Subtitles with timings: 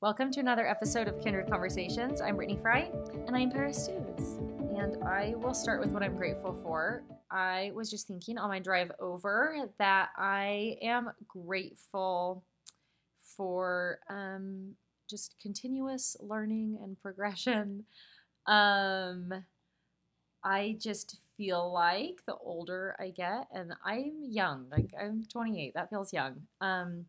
[0.00, 2.20] Welcome to another episode of Kindred Conversations.
[2.20, 2.90] I'm Brittany Fry,
[3.26, 4.38] And I'm Paris Stews.
[4.76, 7.02] and I will start with what I'm grateful for.
[7.30, 12.44] I was just thinking on my drive over that I am grateful
[13.36, 14.72] for um,
[15.08, 17.84] just continuous learning and progression.
[18.48, 19.32] Um,
[20.44, 25.90] I just feel like the older I get, and I'm young, like I'm 28, that
[25.90, 26.42] feels young.
[26.60, 27.06] Um,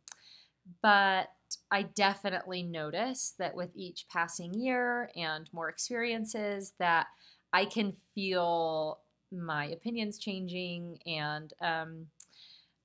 [0.82, 1.28] but
[1.72, 7.08] I definitely notice that with each passing year and more experiences, that
[7.54, 9.00] I can feel
[9.32, 12.08] my opinions changing and um,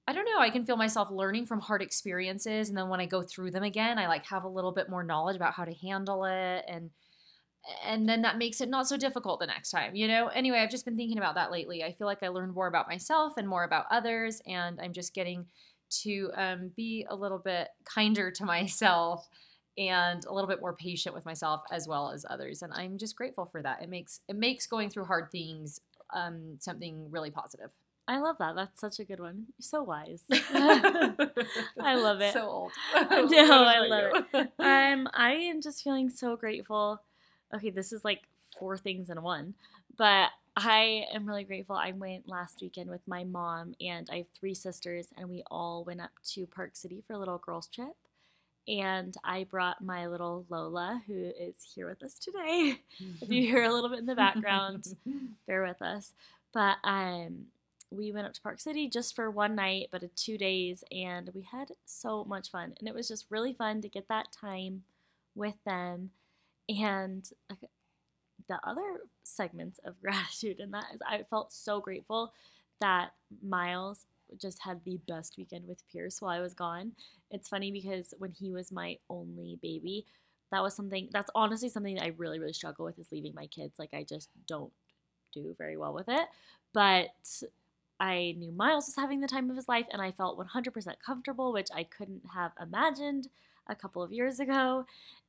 [0.06, 0.40] I don't know.
[0.40, 3.62] I can feel myself learning from hard experiences, and then when I go through them
[3.62, 6.90] again, I like have a little bit more knowledge about how to handle it, and
[7.84, 10.26] and then that makes it not so difficult the next time, you know.
[10.28, 11.84] Anyway, I've just been thinking about that lately.
[11.84, 15.14] I feel like I learned more about myself and more about others, and I'm just
[15.14, 15.46] getting
[16.02, 19.28] to um, be a little bit kinder to myself
[19.78, 23.16] and a little bit more patient with myself as well as others and i'm just
[23.16, 25.80] grateful for that it makes it makes going through hard things
[26.14, 27.70] um, something really positive
[28.08, 28.56] I love that.
[28.56, 29.46] That's such a good one.
[29.56, 30.24] You're so wise.
[31.80, 32.32] I love it.
[32.32, 33.00] so old No,
[33.64, 34.40] I love you?
[34.58, 37.00] um, I am just feeling so grateful.
[37.54, 38.22] Okay, this is like
[38.58, 39.54] four things in one,
[39.96, 41.76] but I am really grateful.
[41.76, 45.82] I went last weekend with my mom and I have three sisters, and we all
[45.84, 47.96] went up to Park City for a little girls' trip.
[48.68, 52.76] And I brought my little Lola, who is here with us today.
[53.20, 54.94] if you hear a little bit in the background,
[55.46, 56.12] bear with us.
[56.52, 57.46] But um,
[57.90, 61.30] we went up to Park City just for one night, but uh, two days, and
[61.34, 62.74] we had so much fun.
[62.78, 64.84] And it was just really fun to get that time
[65.34, 66.10] with them.
[66.68, 67.28] And
[68.52, 72.32] the other segments of gratitude And that is I felt so grateful
[72.80, 74.06] that Miles
[74.40, 76.92] just had the best weekend with Pierce while I was gone.
[77.30, 80.06] It's funny because when he was my only baby,
[80.50, 83.46] that was something that's honestly something that I really, really struggle with is leaving my
[83.46, 83.78] kids.
[83.78, 84.72] Like I just don't
[85.32, 86.26] do very well with it.
[86.72, 87.10] But
[88.00, 91.52] I knew Miles was having the time of his life and I felt 100% comfortable,
[91.52, 93.28] which I couldn't have imagined
[93.68, 94.84] a couple of years ago.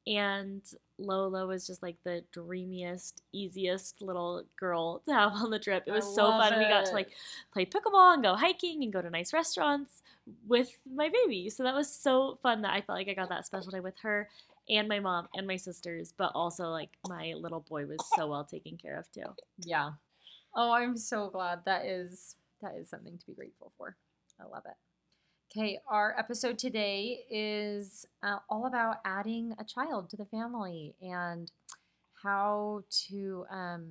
[0.05, 0.61] And
[0.97, 5.83] Lola was just like the dreamiest, easiest little girl to have on the trip.
[5.88, 6.59] It I was so fun.
[6.59, 7.09] We got to like
[7.53, 10.03] play pickleball and go hiking and go to nice restaurants
[10.47, 11.49] with my baby.
[11.49, 13.97] So that was so fun that I felt like I got that special day with
[14.01, 14.29] her
[14.69, 18.43] and my mom and my sisters, but also like my little boy was so well
[18.43, 19.33] taken care of too.
[19.66, 19.91] yeah
[20.55, 23.95] oh i'm so glad that is that is something to be grateful for
[24.39, 24.75] i love it
[25.56, 31.52] okay our episode today is uh, all about adding a child to the family and
[32.24, 33.84] how to um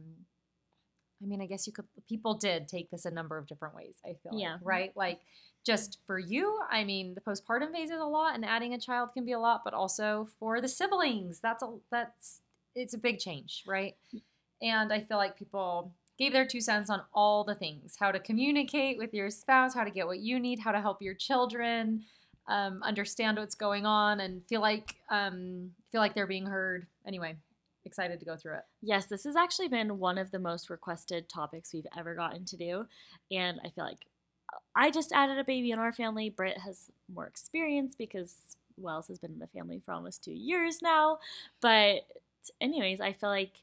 [1.23, 3.95] i mean i guess you could people did take this a number of different ways
[4.05, 4.55] i feel Yeah.
[4.55, 4.93] like, right?
[4.97, 5.21] Like
[5.65, 9.11] just for you i mean the postpartum phase is a lot and adding a child
[9.15, 12.41] can be a lot but also for the siblings that's a that's
[12.75, 13.95] it's a big change right?
[14.61, 18.21] And i feel like people gave their two cents on all the things how to
[18.21, 22.03] communicate with your spouse how to get what you need how to help your children
[22.49, 27.35] um, understand what's going on and feel like um, feel like they're being heard anyway
[27.85, 31.29] excited to go through it Yes, this has actually been one of the most requested
[31.29, 32.87] topics we've ever gotten to do.
[33.31, 34.07] And I feel like
[34.53, 36.29] uh, I just added a baby in our family.
[36.29, 40.83] Britt has more experience because Wells has been in the family for almost two years
[40.83, 41.21] now.
[41.61, 42.01] But,
[42.61, 43.63] anyways, I feel like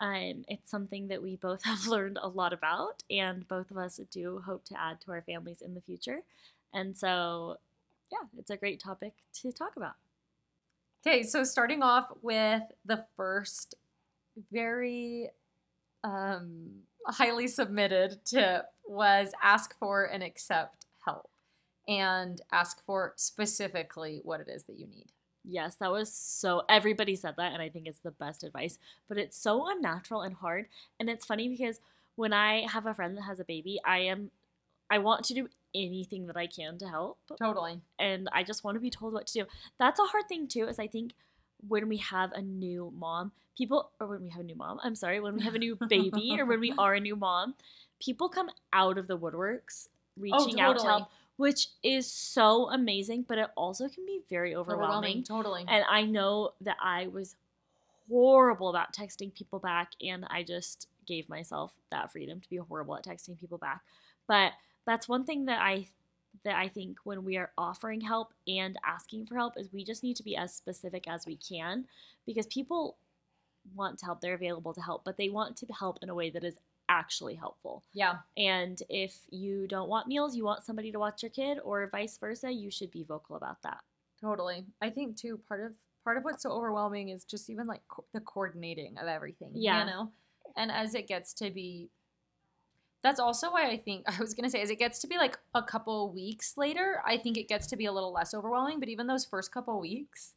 [0.00, 4.00] um, it's something that we both have learned a lot about, and both of us
[4.10, 6.20] do hope to add to our families in the future.
[6.72, 7.58] And so,
[8.10, 9.94] yeah, it's a great topic to talk about.
[11.06, 13.74] Okay, so starting off with the first
[14.52, 15.30] very
[16.04, 16.70] um,
[17.06, 21.30] highly submitted tip was ask for and accept help
[21.88, 25.06] and ask for specifically what it is that you need.
[25.44, 26.62] Yes, that was so.
[26.68, 28.78] Everybody said that, and I think it's the best advice.
[29.08, 30.66] But it's so unnatural and hard.
[30.98, 31.80] And it's funny because
[32.16, 34.30] when I have a friend that has a baby, I am,
[34.90, 37.80] I want to do anything that I can to help, Totally.
[37.98, 39.46] and I just want to be told what to do.
[39.78, 40.66] That's a hard thing too.
[40.66, 41.12] Is I think
[41.66, 44.94] when we have a new mom, people, or when we have a new mom, I'm
[44.94, 47.54] sorry, when we have a new baby, or when we are a new mom,
[48.00, 51.08] people come out of the woodworks oh, reaching out to help,
[51.40, 53.24] which is so amazing.
[53.26, 55.22] But it also can be very Overwhelming.
[55.22, 55.64] Totally.
[55.66, 57.34] and I know that I was
[58.10, 62.94] horrible about texting people back, and I just gave myself that freedom to be horrible
[62.94, 63.80] at texting people back.
[64.28, 64.52] But
[64.86, 65.86] that's one thing that I
[66.44, 70.02] that I think when we are offering help and asking for help is we just
[70.02, 71.86] need to be as specific as we can
[72.24, 72.96] because people
[73.74, 76.30] want to help, they're available to help, but they want to help in a way
[76.30, 76.56] that is
[76.90, 77.84] actually helpful.
[77.94, 78.16] yeah.
[78.36, 82.18] And if you don't want meals, you want somebody to watch your kid, or vice
[82.18, 83.80] versa, you should be vocal about that.
[84.20, 84.66] Totally.
[84.82, 85.72] I think too part of
[86.04, 89.52] part of what's so overwhelming is just even like co- the coordinating of everything.
[89.54, 89.80] Yeah.
[89.80, 90.10] You know?
[90.56, 91.90] And as it gets to be,
[93.02, 95.16] that's also why I think, I was going to say, as it gets to be
[95.16, 98.80] like a couple weeks later, I think it gets to be a little less overwhelming.
[98.80, 100.34] But even those first couple weeks,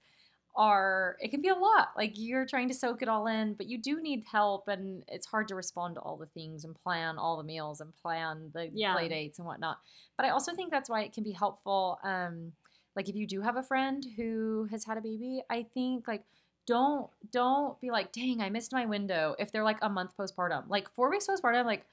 [0.56, 3.68] are it can be a lot like you're trying to soak it all in but
[3.68, 7.18] you do need help and it's hard to respond to all the things and plan
[7.18, 8.94] all the meals and plan the Yeah.
[8.94, 9.78] play dates and whatnot
[10.16, 12.52] but i also think that's why it can be helpful um
[12.96, 16.24] like if you do have a friend who has had a baby i think like
[16.68, 20.64] don't don't be like dang i missed my window if they're like a month postpartum
[20.70, 21.86] like four weeks postpartum like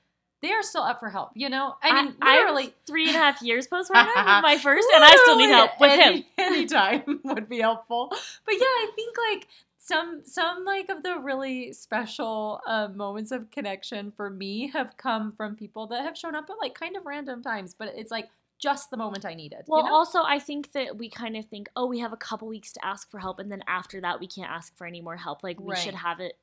[0.43, 3.19] they are still up for help you know i mean I'm literally three and a
[3.19, 6.25] half years postpartum with my first, and I still need help with Any- him.
[6.39, 8.09] Anytime would be helpful.
[8.11, 9.49] But yeah, I think like
[9.79, 15.33] some some like of the really special uh, moments of connection for me have come
[15.33, 18.29] from people that have shown up at like kind of random times, but it's like
[18.59, 19.63] just the moment I needed.
[19.67, 19.95] Well, you know?
[19.95, 22.85] also, I think that we kind of think, oh, we have a couple weeks to
[22.85, 25.43] ask for help, and then after that, we can't ask for any more help.
[25.43, 26.37] Like, we should have it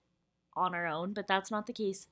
[0.55, 2.07] on our own, but that's not the case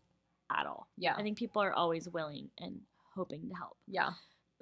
[0.51, 0.87] at all.
[0.97, 2.81] yeah, I think people are always willing and
[3.15, 3.77] hoping to help.
[3.87, 4.11] yeah,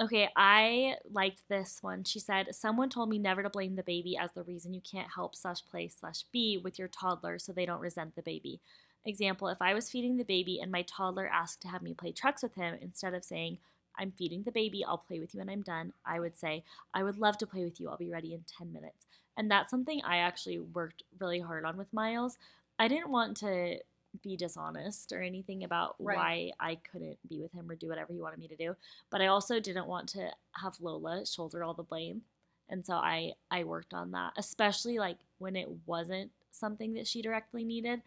[0.01, 2.03] Okay, I liked this one.
[2.03, 5.11] She said, Someone told me never to blame the baby as the reason you can't
[5.13, 8.59] help slash play slash be with your toddler so they don't resent the baby.
[9.05, 12.11] Example, if I was feeding the baby and my toddler asked to have me play
[12.11, 13.59] trucks with him, instead of saying,
[13.99, 16.63] I'm feeding the baby, I'll play with you when I'm done, I would say,
[16.93, 19.05] I would love to play with you, I'll be ready in 10 minutes.
[19.37, 22.37] And that's something I actually worked really hard on with Miles.
[22.79, 23.77] I didn't want to
[24.21, 26.15] be dishonest or anything about Right.
[26.15, 28.75] why I couldn't be with him or do whatever he wanted me to do
[29.09, 32.21] but I also didn't want to have Lola shoulder all the blame.
[32.69, 37.21] And so I I worked on that, especially like when it wasn't something that she
[37.21, 38.01] directly needed.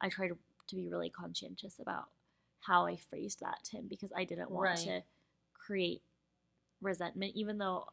[0.00, 0.38] I tried to,
[0.76, 2.06] be really conscientious about
[2.60, 4.78] how I phrased that to him because I didn't want Right.
[4.78, 5.02] to
[5.54, 6.02] create
[6.82, 7.86] resentment even though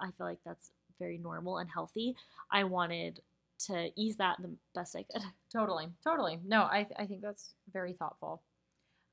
[0.00, 2.16] I feel like that's very normal and healthy.
[2.50, 3.20] I wanted
[3.66, 5.22] to ease that the best I could.
[5.52, 6.40] totally, totally.
[6.44, 8.42] No, I I think that's very thoughtful.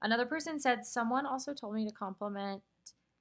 [0.02, 2.62] Another person said someone also told me to compliment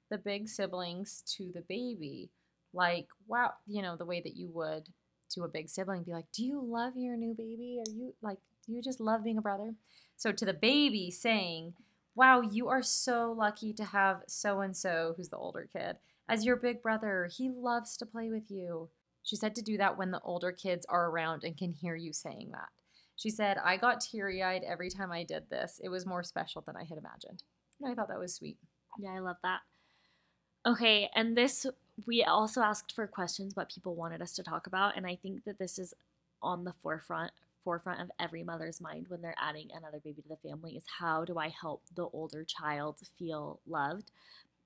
[0.09, 2.31] the big siblings to the baby,
[2.73, 4.89] like wow, you know the way that you would
[5.31, 7.79] to a big sibling, be like, "Do you love your new baby?
[7.85, 9.75] Are you like, do you just love being a brother?"
[10.17, 11.75] So to the baby, saying,
[12.15, 15.97] "Wow, you are so lucky to have so and so, who's the older kid,
[16.27, 17.25] as your big brother.
[17.31, 18.89] He loves to play with you."
[19.29, 22.13] She said to do that when the older kids are around and can hear you
[22.13, 22.69] saying that.
[23.15, 25.79] She said, I got teary eyed every time I did this.
[25.83, 27.43] It was more special than I had imagined.
[27.79, 28.57] And I thought that was sweet.
[28.97, 29.59] Yeah, I love that.
[30.65, 31.67] Okay, and this
[32.07, 35.43] we also asked for questions what people wanted us to talk about, and I think
[35.43, 35.93] that this is
[36.41, 37.31] on the forefront
[37.63, 41.23] forefront of every mother's mind when they're adding another baby to the family is how
[41.23, 44.09] do I help the older child feel loved?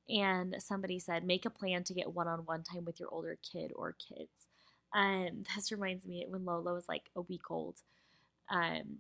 [0.07, 3.94] And somebody said, make a plan to get one-on-one time with your older kid or
[3.94, 4.30] kids.
[4.93, 7.75] And this reminds me when Lola was like a week old.
[8.49, 8.97] Um,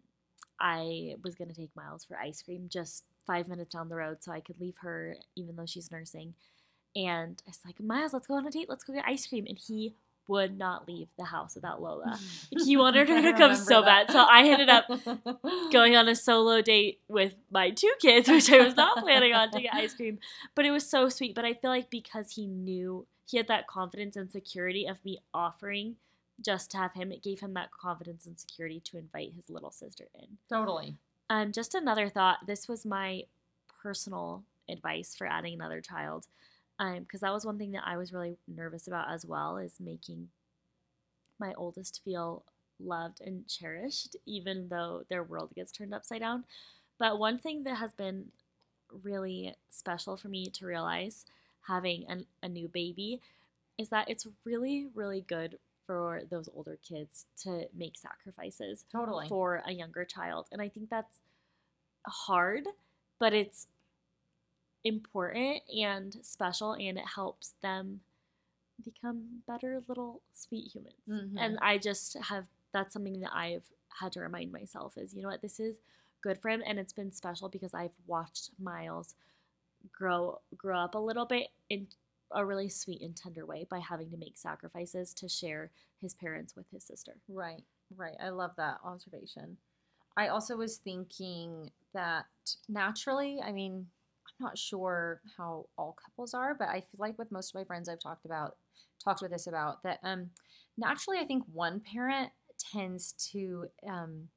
[0.59, 4.31] I was gonna take Miles for ice cream just five minutes down the road so
[4.31, 6.33] I could leave her even though she's nursing.
[6.95, 8.69] And I was like, Miles, let's go on a date.
[8.69, 9.45] Let's go get ice cream.
[9.47, 9.95] And he
[10.27, 12.17] would not leave the house without Lola.
[12.63, 14.07] He wanted her to come so that.
[14.07, 14.11] bad.
[14.11, 14.85] So I ended up
[15.71, 19.51] going on a solo date with my two kids, which I was not planning on
[19.51, 20.19] to get ice cream.
[20.55, 21.35] But it was so sweet.
[21.35, 25.19] But I feel like because he knew he had that confidence and security of me
[25.33, 25.95] offering
[26.43, 29.71] just to have him, it gave him that confidence and security to invite his little
[29.71, 30.27] sister in.
[30.49, 30.95] totally.
[31.29, 32.45] Um, just another thought.
[32.47, 33.23] This was my
[33.81, 36.27] personal advice for adding another child,
[36.77, 40.29] because that was one thing that I was really nervous about as well, is making
[41.39, 42.43] my oldest feel
[42.79, 46.43] loved and cherished, even though their world gets turned upside down.
[46.97, 48.25] But one thing that has been
[49.03, 51.25] really special for me to realize
[51.67, 53.21] having an, a new baby
[53.77, 59.27] is that it's really, really good for those older kids to make sacrifices Totally.
[59.27, 60.47] for a younger child.
[60.51, 61.19] And I think that's
[62.07, 62.65] hard,
[63.19, 63.67] but it's
[64.83, 68.01] important and special and it helps them
[68.83, 70.95] become better little sweet humans.
[71.07, 71.35] Mhm.
[71.37, 73.65] And I just have that's something that I've
[73.99, 75.77] had to remind myself is you know what this is
[76.21, 79.15] good for him and it's been special because I've watched Miles
[79.91, 81.87] grow grow up a little bit in
[82.31, 85.71] a really sweet and tender way by having to make sacrifices to share
[86.01, 87.13] his parents with his sister.
[87.29, 87.63] Right,
[87.95, 88.15] right.
[88.21, 89.57] I love that observation.
[90.17, 92.25] I also was thinking that
[92.67, 93.87] naturally, I mean,
[94.27, 97.65] I'm not sure how all couples are, but I feel like with most of my
[97.65, 98.57] friends I've talked about,
[99.03, 100.29] talked with this about, that um,
[100.77, 104.27] naturally I think one parent tends to um,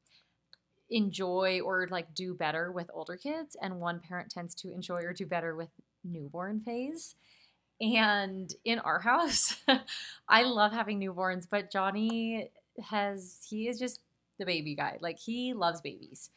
[0.90, 5.12] enjoy or like do better with older kids, and one parent tends to enjoy or
[5.12, 5.70] do better with
[6.04, 7.14] newborn phase.
[7.80, 9.56] And in our house,
[10.28, 12.50] I love having newborns, but Johnny
[12.82, 14.00] has he is just
[14.38, 14.98] the baby guy.
[15.00, 16.30] Like he loves babies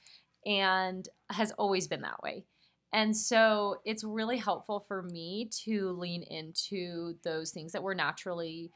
[0.46, 2.46] and has always been that way.
[2.92, 8.72] And so it's really helpful for me to lean into those things that we're naturally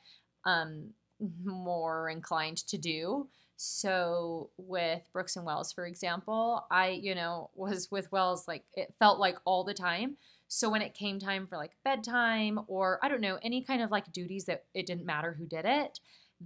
[0.45, 0.91] um,
[1.43, 3.27] more inclined to do.
[3.55, 8.93] So with Brooks and Wells, for example, I, you know, was with Wells like it
[8.99, 10.17] felt like all the time.
[10.47, 13.89] So when it came time for like bedtime or I don't know, any kind of
[13.89, 15.99] like duties that it didn't matter who did it,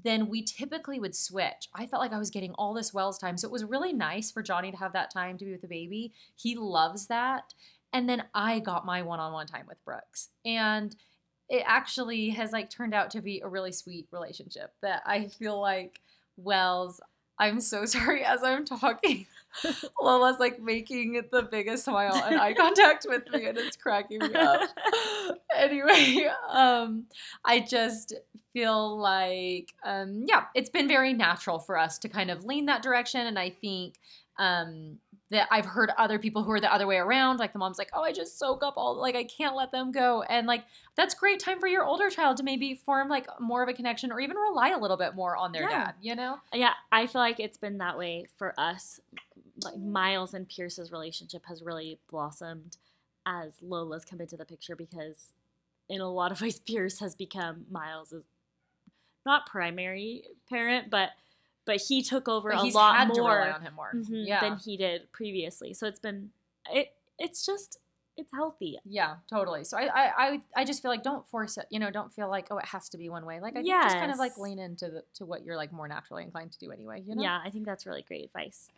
[0.03, 1.69] then we typically would switch.
[1.73, 3.37] I felt like I was getting all this Wells time.
[3.37, 5.67] So it was really nice for Johnny to have that time to be with the
[5.67, 6.13] baby.
[6.35, 7.53] He loves that.
[7.93, 10.29] And then I got my one on one time with Brooks.
[10.45, 10.95] And
[11.49, 15.59] it actually has like turned out to be a really sweet relationship that I feel
[15.59, 16.01] like
[16.37, 17.01] Wells,
[17.39, 19.25] I'm so sorry as I'm talking.
[20.01, 24.33] Lola's like making the biggest smile and eye contact with me and it's cracking me
[24.35, 24.69] up.
[25.55, 27.05] anyway, um
[27.43, 28.13] I just
[28.53, 32.83] feel like um yeah, it's been very natural for us to kind of lean that
[32.83, 33.95] direction and I think
[34.37, 34.99] um
[35.29, 37.37] that I've heard other people who are the other way around.
[37.37, 39.91] Like the mom's like, oh, I just soak up all, like, I can't let them
[39.91, 40.23] go.
[40.23, 40.63] And like,
[40.95, 44.11] that's great time for your older child to maybe form like more of a connection
[44.11, 45.85] or even rely a little bit more on their Yeah.
[45.85, 46.37] dad, you know?
[46.53, 49.01] Yeah, I feel like it's been that way for us.
[49.63, 52.77] Like Miles and Pierce's relationship has really blossomed
[53.25, 55.33] as Lola's come into the picture because,
[55.89, 58.23] in a lot of ways, Pierce has become Miles's
[59.25, 61.09] not primary parent, but
[61.67, 63.91] but he took over But a he's lot had to rely more on him more.
[63.93, 64.39] mhm, Yeah.
[64.41, 65.73] than he did previously.
[65.75, 66.31] So it's been
[66.73, 66.93] it.
[67.19, 67.77] It's just
[68.15, 68.79] it's healthy.
[68.83, 69.63] Yeah, totally.
[69.63, 71.67] So I, I, I, I just feel like don't force it.
[71.69, 73.39] You know, don't feel like oh, it has to be one way.
[73.39, 75.87] Like I think just kind of like lean into the to what you're like more
[75.87, 77.03] naturally inclined to do anyway.
[77.05, 77.21] You know?
[77.21, 78.71] Yeah, I think that's really great advice.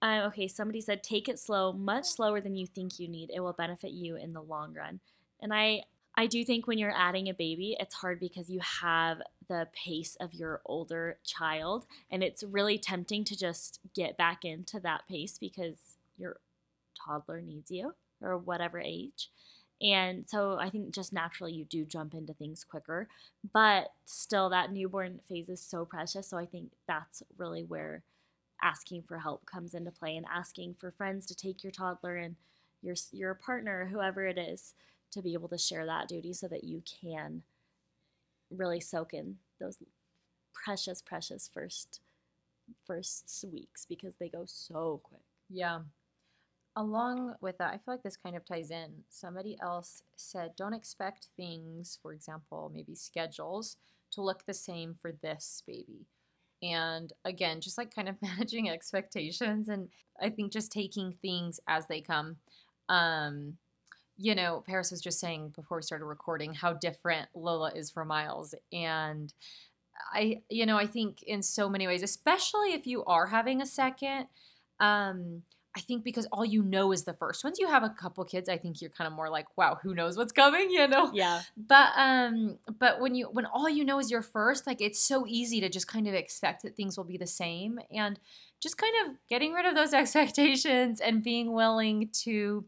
[0.00, 3.30] Um, okay, somebody said take it slow, much slower than you think you need.
[3.34, 5.00] It will benefit you in the long run.
[5.40, 5.82] And I
[6.18, 10.16] I do think when you're adding a baby, it's hard because you have the pace
[10.18, 15.38] of your older child and it's really tempting to just get back into that pace
[15.38, 15.76] because
[16.18, 16.40] your
[16.96, 19.30] toddler needs you or whatever age.
[19.80, 23.06] And so I think just naturally you do jump into things quicker,
[23.52, 26.26] but still that newborn phase is so precious.
[26.26, 28.02] So I think that's really where
[28.60, 32.34] asking for help comes into play and asking for friends to take your toddler and
[32.82, 34.74] your your partner, whoever it is,
[35.12, 37.42] to be able to share that duty so that you can
[38.50, 39.78] really soak in those
[40.54, 42.00] precious, precious first
[42.86, 45.22] first weeks because they go so quick.
[45.48, 45.80] Yeah.
[46.76, 49.04] Along with that, I feel like this kind of ties in.
[49.08, 53.76] Somebody else said, don't expect things, for example, maybe schedules,
[54.12, 56.06] to look the same for this baby.
[56.62, 59.88] And again, just like kind of managing expectations and
[60.20, 62.36] I think just taking things as they come.
[62.88, 63.54] Um,
[64.18, 68.08] you know, Paris was just saying before we started recording how different Lola is from
[68.08, 68.54] Miles.
[68.72, 69.32] And
[70.12, 73.66] I, you know, I think in so many ways, especially if you are having a
[73.66, 74.26] second,
[74.80, 75.42] um,
[75.76, 77.44] I think because all you know is the first.
[77.44, 79.94] Once you have a couple kids, I think you're kind of more like, wow, who
[79.94, 81.12] knows what's coming, you know?
[81.14, 81.42] Yeah.
[81.56, 85.24] But um, but when you when all you know is your first, like it's so
[85.28, 88.18] easy to just kind of expect that things will be the same, and
[88.60, 92.64] just kind of getting rid of those expectations and being willing to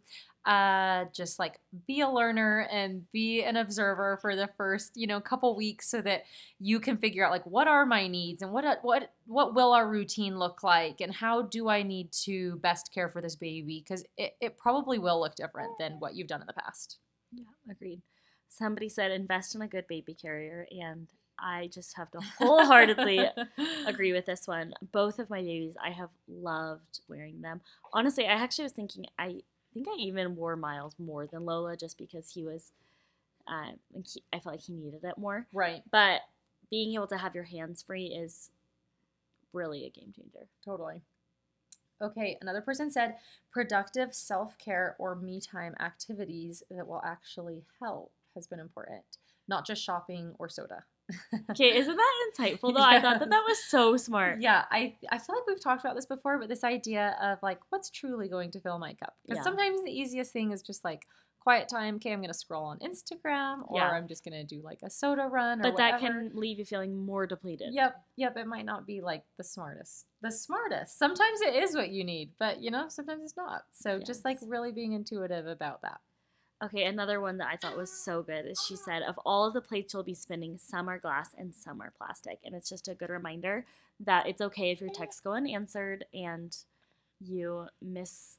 [0.50, 5.20] uh just like be a learner and be an observer for the first you know
[5.20, 6.24] couple weeks so that
[6.58, 9.88] you can figure out like what are my needs and what what what will our
[9.88, 14.04] routine look like and how do i need to best care for this baby because
[14.16, 16.98] it, it probably will look different than what you've done in the past
[17.32, 18.02] Yeah, agreed.
[18.48, 21.06] Somebody said invest in a good baby carrier, and
[21.38, 23.24] I just have to wholeheartedly
[23.86, 24.74] agree with this one.
[24.90, 27.60] Both of my babies, I have loved wearing them.
[27.92, 29.42] Honestly, I actually was thinking, I
[29.74, 32.72] think I even wore Miles more than Lola just because he was,
[33.46, 35.46] um, he, I felt like he needed it more.
[35.52, 36.22] right But
[36.70, 38.50] being able to have your hands free is
[39.52, 40.46] really a game changer.
[40.64, 41.02] Totally.
[42.02, 43.16] Okay, another person said
[43.52, 49.02] productive self care or me time activities that will actually help has been important,
[49.48, 50.84] not just shopping or soda.
[51.50, 52.82] Okay, isn't that insightful though?
[52.82, 54.40] I thought that that was so smart.
[54.40, 57.60] Yeah, I, I feel like we've talked about this before, but this idea of like
[57.70, 59.14] what's truly going to fill my cup.
[59.24, 59.44] Because Yeah.
[59.44, 61.06] sometimes the easiest thing is just like
[61.40, 61.96] quiet time.
[61.96, 63.90] Okay, I'm going to scroll on Instagram or Yeah.
[63.90, 66.64] I'm just going to do like a soda run or But that can leave you
[66.64, 67.72] feeling more depleted.
[67.72, 68.36] Yep, yep.
[68.36, 70.06] It might not be like the smartest.
[70.20, 70.98] The smartest.
[70.98, 73.62] Sometimes it is what you need, but you know, sometimes it's not.
[73.72, 76.00] So just like really being intuitive about that.
[76.62, 79.54] Okay, another one that I thought was so good is she said, of all of
[79.54, 82.38] the plates you'll be spinning, some are glass and some are plastic.
[82.44, 83.64] And it's just a good reminder
[83.98, 86.54] that it's okay if your texts go unanswered and
[87.18, 88.38] you miss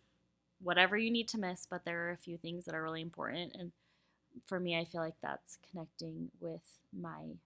[0.62, 3.56] whatever you need to miss, but there are a few things that are really important.
[3.56, 3.72] And
[4.46, 7.38] for me, I feel like that's connecting with my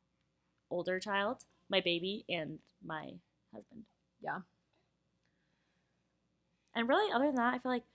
[0.70, 3.14] older child my baby and my
[3.54, 3.84] husband.
[4.22, 4.40] Yeah.
[6.74, 7.86] And really, other than that, I feel like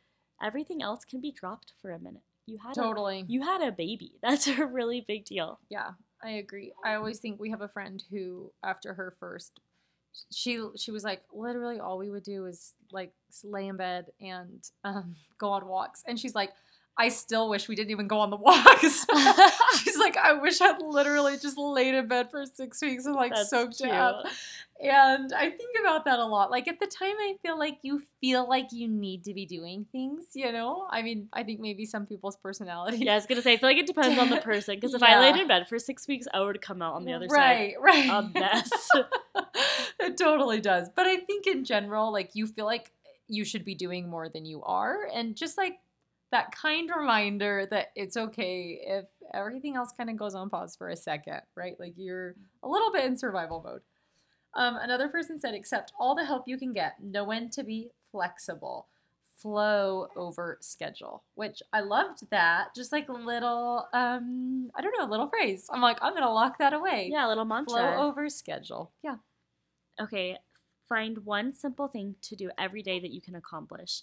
[0.42, 2.22] everything else can be dropped for a minute.
[2.46, 3.24] You had a, Totally.
[3.28, 4.12] you had a baby.
[4.22, 5.58] That's a really big deal.
[5.68, 5.90] Yeah,
[6.22, 6.72] I agree.
[6.84, 9.60] I always think we have a friend who, after her first,
[10.32, 13.12] she she was like, literally all we would do is like
[13.44, 16.50] lay in bed and um, go on walks, and she's like,
[16.96, 19.06] I still wish we didn't even go on the walks.
[19.82, 23.32] she's like, I wish I'd literally just laid in bed for six weeks and like
[23.34, 23.88] That's soaked cute.
[23.88, 24.26] it up.
[24.82, 26.50] And I think about that a lot.
[26.50, 29.86] Like at the time, I feel like you feel like you need to be doing
[29.92, 30.86] things, you know?
[30.90, 32.98] I mean, I think maybe some people's personality.
[32.98, 35.02] Yeah, I was gonna say I feel like it depends on the person because if
[35.02, 37.74] I laid in bed for six weeks, I would come out on the other right,
[37.80, 38.06] right.
[38.06, 38.70] side a mess.
[40.00, 40.88] it totally does.
[40.94, 42.90] But I think in general, like you feel like
[43.28, 45.08] you should be doing more than you are.
[45.14, 45.78] And just like
[46.30, 50.88] that kind reminder that it's okay if everything else kind of goes on pause for
[50.88, 51.78] a second, right?
[51.78, 53.80] Like you're a little bit in survival mode.
[54.54, 57.02] Um, another person said, accept all the help you can get.
[57.02, 58.86] Know when to be flexible.
[59.38, 62.74] Flow over schedule, which I loved that.
[62.76, 65.66] Just like a little, um, I don't know, a little phrase.
[65.72, 67.08] I'm like, I'm gonna lock that away.
[67.10, 67.72] yeah, a little mantra.
[67.72, 68.90] Flow over schedule.
[69.02, 69.16] Yeah.
[70.00, 70.36] okay,
[70.88, 74.02] find one simple thing to do every day that you can accomplish.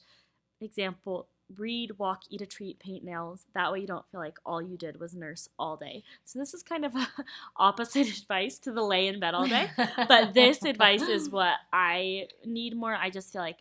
[0.59, 3.45] Example, read, walk, eat a treat, paint nails.
[3.53, 6.03] That way you don't feel like all you did was nurse all day.
[6.25, 6.93] So this is kind of
[7.57, 9.69] opposite advice to the lay in bed all day.
[10.07, 12.95] But this advice is what I need more.
[12.95, 13.59] I just feel like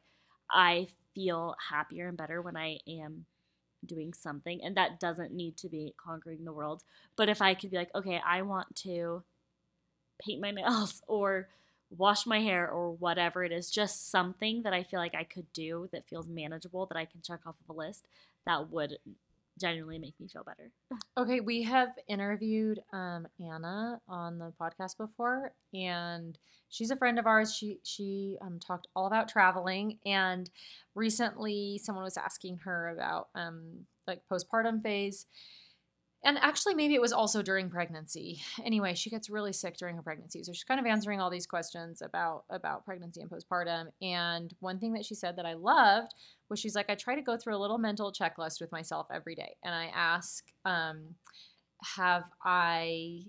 [0.51, 3.27] I feel happier and better when I am
[3.85, 6.83] doing something and that doesn't need to be conquering the world.
[7.17, 9.23] But if I could be like, okay, I want to
[10.21, 11.49] paint my nails or
[11.91, 15.53] wash my hair or whatever it is, just something that I feel like I could
[15.53, 18.07] do that feels manageable that I can check off of a list,
[18.47, 18.99] that would
[19.59, 20.71] genuinely make me feel better.
[21.19, 26.39] Okay, we have interviewed um, Anna on the podcast before, and
[26.69, 27.55] she's a friend of ours.
[27.55, 30.51] She she um, talked all about traveling, and
[30.95, 35.25] recently someone was asking her about um, like postpartum phase,
[36.27, 38.43] and actually maybe it was also during pregnancy.
[38.65, 41.47] Anyway, she gets really sick during her pregnancy, so she's kind of answering all these
[41.47, 43.87] questions about about pregnancy and postpartum.
[44.03, 46.13] And one thing that she said that I loved
[46.49, 49.37] was she's like, I try to go through a little mental checklist with myself every
[49.37, 49.57] day.
[49.65, 51.15] And I ask, um,
[51.97, 53.21] have I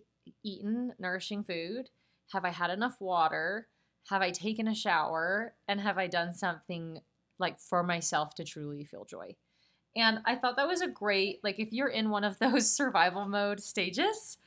[0.44, 1.90] eaten nourishing food?
[2.34, 3.68] Have I had enough water?
[4.10, 5.54] Have I taken a shower?
[5.68, 7.00] And have I done something
[7.38, 9.36] like for myself to truly feel joy?
[9.98, 13.28] And I thought that was a great, like, if you're in one of those survival
[13.28, 14.38] mode stages,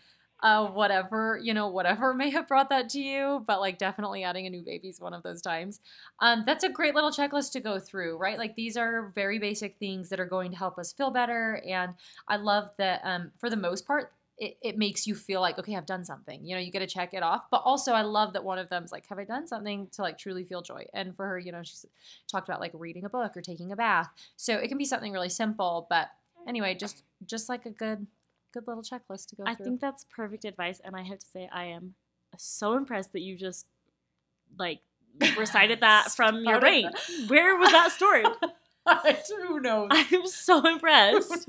[0.42, 4.46] uh, whatever, you know, whatever may have brought that to you, but like definitely adding
[4.46, 5.80] a new baby is one of those times.
[6.20, 8.38] Um, that's a great little checklist to go through, right?
[8.38, 11.62] Like these are very basic things that are going to help us feel better.
[11.68, 11.94] And
[12.26, 15.76] I love that um, for the most part, it, it makes you feel like, okay,
[15.76, 16.42] I've done something.
[16.44, 17.44] You know, you get to check it off.
[17.50, 20.16] But also, I love that one of them's like, have I done something to like
[20.16, 20.86] truly feel joy?
[20.94, 21.84] And for her, you know, she's
[22.26, 24.08] talked about like reading a book or taking a bath.
[24.36, 25.86] So it can be something really simple.
[25.90, 26.08] But
[26.48, 28.06] anyway, just just like a good
[28.52, 29.52] good little checklist to go through.
[29.52, 29.66] I through.
[29.66, 31.94] think that's perfect advice, and I have to say I am
[32.38, 33.66] so impressed that you just
[34.58, 34.80] like
[35.36, 36.90] recited that from your brain.
[37.28, 38.26] Where was that stored?
[39.48, 39.88] Who knows?
[39.92, 41.48] I'm so impressed.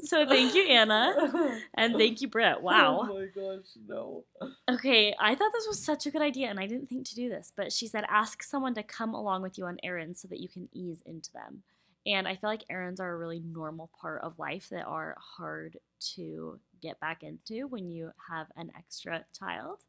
[0.00, 2.62] So thank you, Anna, and thank you, Britt.
[2.62, 3.00] Wow.
[3.10, 4.24] Oh my gosh, no.
[4.70, 7.28] Okay, I thought this was such a good idea, and I didn't think to do
[7.28, 10.40] this, but she said ask someone to come along with you on errands so that
[10.40, 11.62] you can ease into them.
[12.06, 15.78] And I feel like errands are a really normal part of life that are hard
[16.14, 19.80] to get back into when you have an extra child,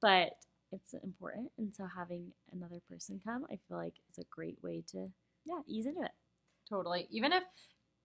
[0.00, 0.32] but
[0.70, 1.50] it's important.
[1.58, 5.10] And so having another person come, I feel like is a great way to,
[5.44, 6.12] yeah, ease into it.
[6.68, 7.06] Totally.
[7.10, 7.42] Even if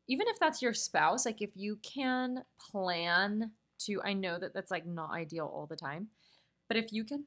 [0.10, 4.72] even if that's your spouse, like if you can plan to I know that that's
[4.72, 6.08] like not ideal all the time,
[6.68, 7.26] but if you can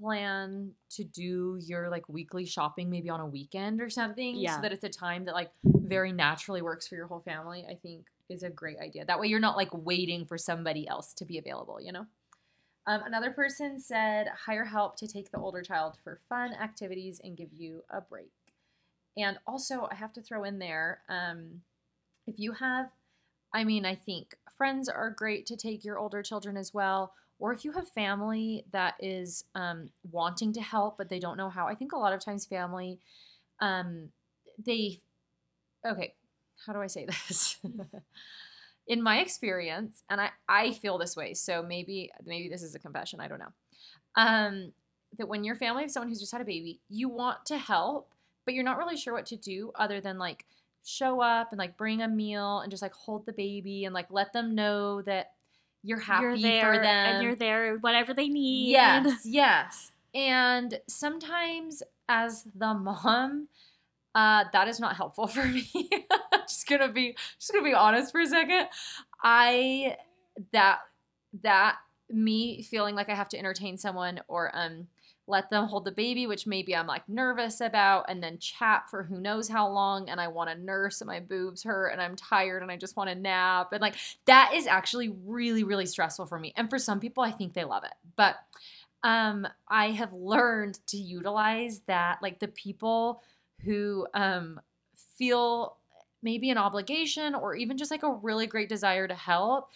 [0.00, 4.56] plan to do your like weekly shopping maybe on a weekend or something Yeah.
[4.56, 7.74] so that it's a time that like very naturally works for your whole family, I
[7.74, 9.04] think is a great idea.
[9.04, 12.06] That way you're not like waiting for somebody else to be available, you know?
[12.86, 17.36] Um, another person said hire help to take the older child for fun activities and
[17.36, 18.30] give you a break.
[19.16, 21.62] And also, I have to throw in there um,
[22.26, 22.90] if you have,
[23.52, 27.12] I mean, I think friends are great to take your older children as well.
[27.38, 31.48] Or if you have family that is um, wanting to help, but they don't know
[31.48, 31.66] how.
[31.66, 32.98] I think a lot of times family,
[33.60, 34.10] um,
[34.64, 35.00] they,
[35.86, 36.14] okay,
[36.66, 37.56] how do I say this?
[38.86, 42.78] In my experience, and I, I feel this way, so maybe maybe this is a
[42.78, 43.52] confession, I don't know.
[44.16, 44.72] Um,
[45.16, 48.12] that when you're family of someone who's just had a baby, you want to help,
[48.50, 50.44] but you're not really sure what to do other than like
[50.84, 54.08] show up and like bring a meal and just like hold the baby and like
[54.10, 55.30] let them know that
[55.84, 58.72] you're happy you're there for them and you're there whatever they need.
[58.72, 59.92] Yes, yes.
[60.16, 63.46] And sometimes as the mom,
[64.16, 65.70] uh, that is not helpful for me.
[66.48, 68.66] just gonna be just gonna be honest for a second.
[69.22, 69.96] I
[70.50, 70.80] that
[71.44, 71.76] that
[72.10, 74.88] me feeling like I have to entertain someone or um
[75.30, 79.02] let them hold the baby, which maybe I'm like nervous about, and then chat for
[79.02, 82.16] who knows how long, and I want to nurse and my boobs hurt and I'm
[82.16, 83.72] tired and I just want to nap.
[83.72, 83.94] And like
[84.26, 86.52] that is actually really, really stressful for me.
[86.56, 87.94] And for some people, I think they love it.
[88.16, 88.36] But
[89.02, 93.22] um, I have learned to utilize that, like the people
[93.64, 94.60] who um,
[95.16, 95.76] feel
[96.22, 99.70] maybe an obligation or even just like a really great desire to help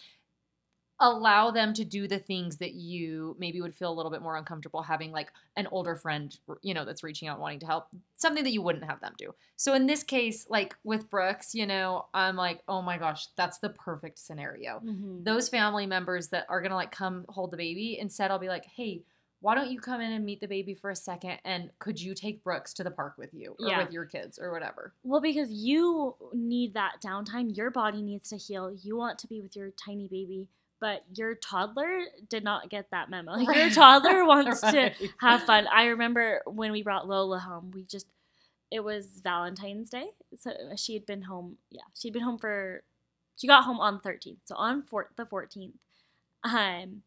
[1.01, 4.37] allow them to do the things that you maybe would feel a little bit more
[4.37, 8.45] uncomfortable having like an older friend you know that's reaching out wanting to help something
[8.45, 12.05] that you wouldn't have them do so in this case like with brooks you know
[12.13, 15.25] i'm like oh my gosh that's the perfect scenario Mhm.
[15.25, 18.65] those family members that are gonna like come hold the baby instead i'll be like
[18.65, 19.03] hey
[19.41, 22.15] why don't you come in and meet the baby for a second and could you
[22.15, 23.83] take brooks to the park with you or Yeah.
[23.83, 27.55] with your kids or whatever Well, because you need that downtime.
[27.55, 28.71] Your body needs to heal.
[28.73, 33.09] You want to be with your tiny baby, but your toddler did not get that
[33.09, 33.37] memo.
[33.53, 35.67] Your toddler wants to have fun.
[35.67, 38.07] I remember when we brought Lola home, we just
[38.71, 40.07] it was Valentine's Day.
[40.37, 41.57] So she had been home.
[41.71, 42.83] Yeah, she'd been home for
[43.37, 44.37] she got home on 13th.
[44.45, 45.73] So on four, the 14th,
[46.43, 47.01] um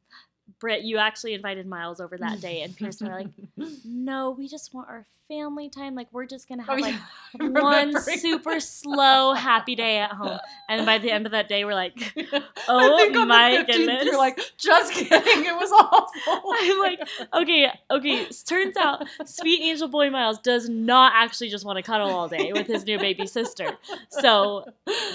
[0.61, 4.30] Britt, you actually invited Miles over that day and Pierce and I were like, "No,
[4.30, 5.94] we just want our family time.
[5.94, 6.94] Like we're just going to Oh, have like.
[7.62, 11.74] One super slow happy day at home." And by the end of that day, we're
[11.74, 11.94] like,
[12.68, 14.04] Oh think on the my 15th, goodness.
[14.04, 15.44] You're like, just kidding.
[15.44, 16.52] It was awful.
[16.56, 17.00] I'm like,
[17.34, 18.26] okay, okay.
[18.46, 22.52] Turns out, sweet angel boy Miles does not actually just want to cuddle all day
[22.52, 23.76] with his new baby sister.
[24.08, 24.64] So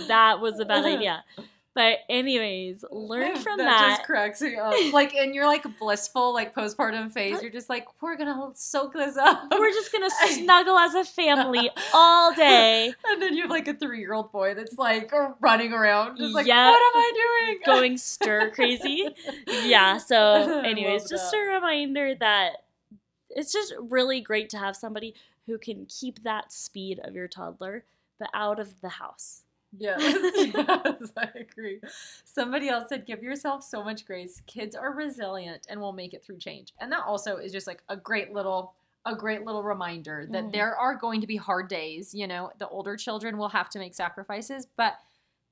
[0.07, 1.23] that was a bad idea.
[1.75, 3.63] But anyways, learn from that.
[3.65, 3.89] that.
[3.97, 4.73] just cracks me up.
[4.93, 9.17] Like, in your like blissful like postpartum phase, you're just like, we're gonna soak this
[9.17, 9.45] up.
[9.51, 13.73] We're just gonna snuggle as a family all day, And then you have like a
[13.73, 16.55] three year old boy that's like running around, just like, Yep.
[16.71, 17.11] what am I
[17.47, 17.59] doing?
[17.65, 19.07] going stir crazy.
[19.47, 19.97] Yeah.
[19.97, 21.37] So, anyways, just that.
[21.37, 22.65] a reminder that
[23.31, 25.15] it's just really great to have somebody
[25.47, 27.83] who can keep that speed of your toddler,
[28.19, 29.42] but out of the house.
[29.77, 30.01] Yes,
[30.35, 31.79] yes, I agree.
[32.25, 34.41] Somebody else said, give yourself so much grace.
[34.45, 36.73] Kids are resilient and will make it through change.
[36.79, 38.73] And that also is just like a great little
[39.05, 40.51] a great little reminder that Mhm.
[40.53, 43.79] there are going to be hard days, you know, the older children will have to
[43.79, 44.97] make sacrifices, but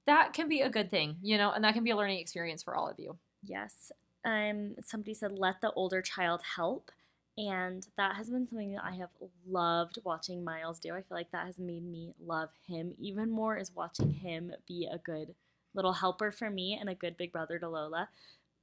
[0.06, 2.64] that can be a good thing, you know, and that can be a learning experience
[2.64, 3.18] for all of you.
[3.44, 3.92] Yes.
[4.24, 6.92] Um, somebody said, let the older child help.
[7.38, 9.10] And that has been something that I have
[9.50, 10.94] loved watching Miles do.
[10.94, 14.88] I feel like that has made me love him even more, is watching him be
[14.92, 15.34] a good
[15.74, 18.10] little helper for me and a good big brother to Lola.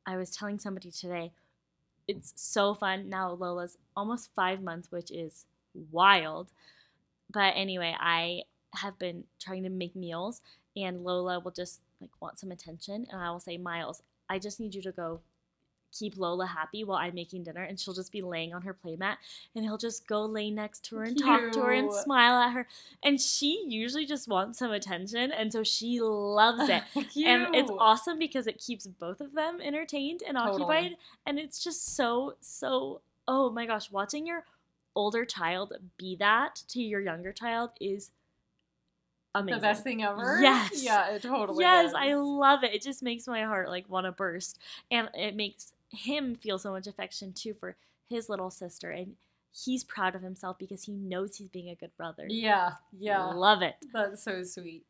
[0.06, 1.32] I was telling somebody today,
[2.06, 3.08] it's so fun.
[3.08, 5.46] Now Lola's almost five months, which is
[5.90, 6.50] wild.
[7.30, 8.42] But anyway, I
[8.74, 10.40] have been trying to make meals,
[10.76, 14.60] and Lola will just like want some attention, and I will say, Miles, I just
[14.60, 15.20] need you to go
[15.92, 19.16] keep Lola happy while I'm making dinner, and she'll just be laying on her playmat,
[19.54, 22.52] and he'll just go lay next to her and talk to her and smile at
[22.52, 22.66] her,
[23.02, 26.82] and she usually just wants some attention, and so she loves it.
[27.26, 30.62] And it's awesome because it keeps both of them entertained and Totally.
[30.62, 30.96] occupied.
[31.26, 34.44] And it's just so, so, oh my gosh, watching your
[34.94, 38.10] older child be that to your younger child is
[39.34, 39.60] amazing.
[39.60, 40.38] The best thing ever.
[40.40, 40.82] Yes.
[40.82, 41.94] Yeah, it totally yes, is.
[41.94, 42.74] I love it.
[42.74, 44.58] It just makes my heart like want to burst.
[44.90, 47.76] And it makes him feel so much affection too for
[48.08, 48.90] his little sister.
[48.90, 49.14] And
[49.64, 52.26] he's proud of himself because he knows he's being a good brother.
[52.28, 53.24] Yeah, yeah.
[53.24, 53.76] Love it.
[53.92, 54.84] That's so sweet.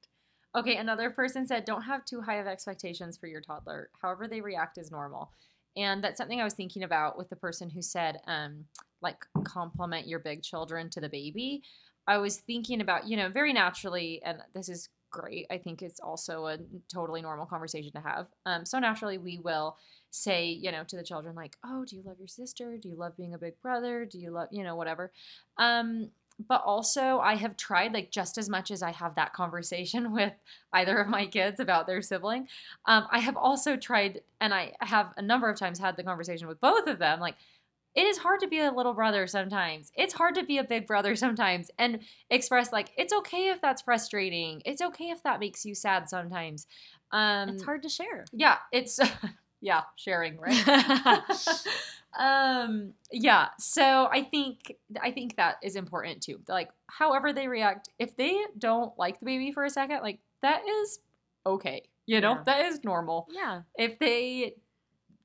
[0.57, 3.91] Okay, another person said, don't have too high of expectations for your toddler.
[4.01, 5.31] However, they react is normal.
[5.77, 8.65] And that's something I was thinking about with the person who said, um,
[9.01, 11.63] like, compliment your big children to the baby.
[12.07, 15.47] I was thinking about, you know, very naturally, and this is great.
[15.51, 16.59] I think it's also a
[16.93, 18.27] totally normal conversation to have.
[18.47, 19.77] Um, so naturally, we will
[20.11, 22.77] say, you know, to the children, like, oh, do you love your sister?
[22.77, 24.05] Do you love being a big brother?
[24.05, 25.13] Do you love, you know, whatever.
[25.59, 26.11] Um,
[26.47, 30.33] but also I have tried like just as much as I have that conversation with
[30.73, 32.49] either of my kids about their sibling.
[32.87, 36.47] Um, I have also tried, and I have a number of times had the conversation
[36.47, 37.21] with both of them.
[37.21, 37.37] Like,
[37.99, 39.91] it is hard to be a little brother sometimes.
[39.97, 41.99] It's hard to be a big brother sometimes, and
[42.31, 44.63] express like it's okay if that's frustrating.
[44.65, 46.69] It's okay if that makes you sad sometimes.
[47.11, 48.25] Um, it's hard to share.
[48.33, 49.01] Yeah, it's
[49.61, 50.69] yeah, sharing right
[52.19, 57.91] um yeah so i think i think that is important too like however they react
[57.99, 61.01] if they don't like the baby for a second like that is
[61.45, 62.43] okay you know Yeah.
[62.47, 63.61] that is normal yeah.
[63.77, 64.55] if they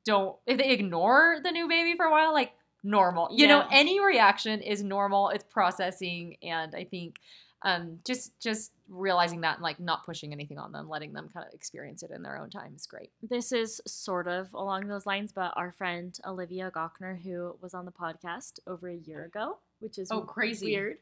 [0.05, 2.51] don't if they ignore the new baby for a while, like
[2.83, 3.29] normal.
[3.31, 5.29] You know, any reaction is normal.
[5.29, 7.19] It's processing, and I think
[7.63, 11.47] um, just just realizing that and like not pushing anything on them, letting them kind
[11.47, 13.09] of experience it in their own time is great.
[13.21, 17.85] This is sort of along those lines, but our friend Olivia Gochner, who was on
[17.85, 20.67] the podcast over a year ago, which is Oh, crazy.
[20.67, 20.97] weird.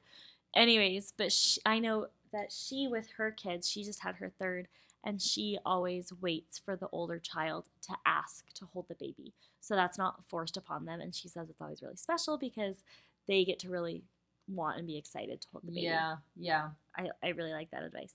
[0.56, 4.68] Anyways, but sh I know that she, with her kids, she just had her third,
[5.04, 9.34] and she always waits for the older child to ask to hold the baby.
[9.60, 11.02] So that's not forced upon them.
[11.02, 12.84] And she says it's always really special because
[13.28, 14.04] they get to really
[14.48, 15.86] want and be excited to hold the baby.
[15.86, 16.70] Yeah, yeah.
[16.96, 18.14] I, I really like that advice.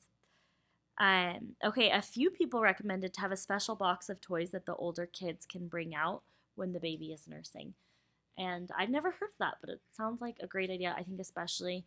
[0.99, 4.75] Um, okay, a few people recommended to have a special box of toys that the
[4.77, 6.23] older kids can bring out
[6.55, 7.75] when the baby is nursing.
[8.39, 10.95] And I've never heard of that, but it sounds like a great idea.
[10.97, 11.85] I think especially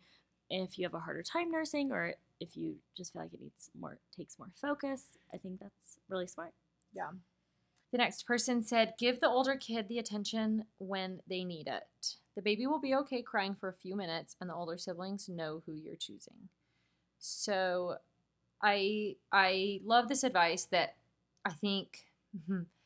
[0.49, 3.69] if you have a harder time nursing or if you just feel like it needs
[3.79, 5.03] more takes more focus.
[5.33, 6.53] I think that's really smart.
[6.93, 7.09] Yeah.
[7.91, 12.15] The next person said, give the older kid the attention when they need it.
[12.35, 15.63] The baby will be okay crying for a few minutes, and the older siblings know
[15.65, 16.49] who you're choosing.
[17.17, 17.97] So
[18.62, 20.95] I I love this advice that
[21.45, 22.05] I think
[22.49, 22.65] mhm,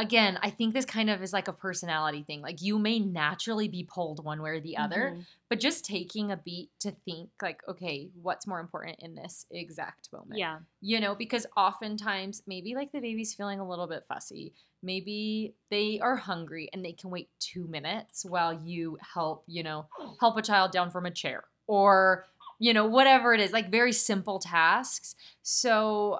[0.00, 2.40] again, I think this kind of is like a personality thing.
[2.40, 5.26] Like you may naturally be pulled one way or the other, Mhm.
[5.48, 10.12] but just taking a beat to think like, okay, what's more important in this exact
[10.12, 10.38] moment?
[10.38, 10.60] Yeah.
[10.80, 16.00] you know because oftentimes maybe like the baby's feeling a little bit fussy maybe they
[16.00, 19.86] are hungry and they can wait two minutes while you help you know
[20.20, 22.24] help a child down from a chair or
[22.58, 26.18] you know whatever it is like very simple tasks so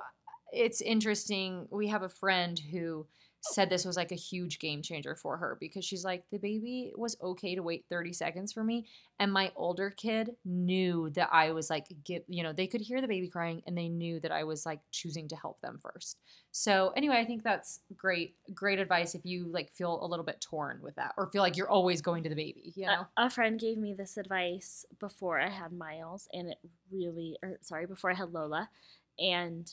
[0.53, 3.07] it's interesting we have a friend who
[3.43, 6.93] said this was like a huge game changer for her because she's like the baby
[6.97, 8.87] was okay to wait 30 seconds for me
[9.19, 13.01] and my older kid knew that I was like give you know they could hear
[13.01, 16.19] the baby crying and they knew that I was like choosing to help them first.
[16.53, 20.41] So anyway, I think that's great great advice if you like feel a little bit
[20.41, 23.07] torn with that or feel like you're always going to the baby, you know.
[23.17, 26.59] A, a friend gave me this advice before I had Miles, and it
[26.91, 28.69] really, or sorry, before I had Lola,
[29.19, 29.73] and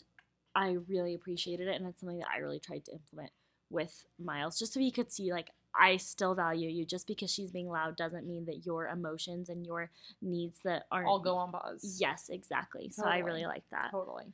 [0.55, 3.31] I really appreciated it, and it's something that I really tried to implement
[3.69, 6.85] with Miles, just so he could see like I still value you.
[6.85, 11.07] Just because she's being loud doesn't mean that your emotions and your needs that aren't
[11.07, 11.97] All go on pause.
[11.99, 12.89] Yes, exactly.
[12.91, 13.91] So I really like that.
[13.91, 14.33] Totally.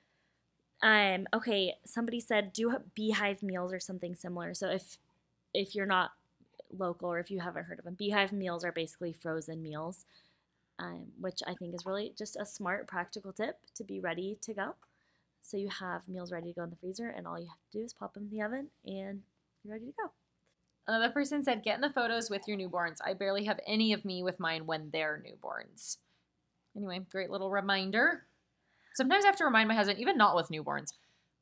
[0.81, 4.53] Um, okay, somebody said do beehive meals or something similar.
[4.53, 4.97] So if
[5.53, 6.11] if you're not
[6.77, 10.05] local or if you haven't heard of them, beehive meals are basically frozen meals,
[10.79, 14.53] um, which I think is really just a smart, practical tip to be ready to
[14.53, 14.75] go.
[15.43, 17.77] So you have meals ready to go in the freezer, and all you have to
[17.77, 19.21] do is pop them in the oven, and
[19.63, 20.11] you're ready to go.
[20.87, 22.97] Another person said, get in the photos with your newborns.
[23.05, 25.97] I barely have any of me with mine when they're newborns.
[26.75, 28.23] Anyway, great little reminder.
[28.95, 30.93] Sometimes I have to remind my husband, even not with newborns,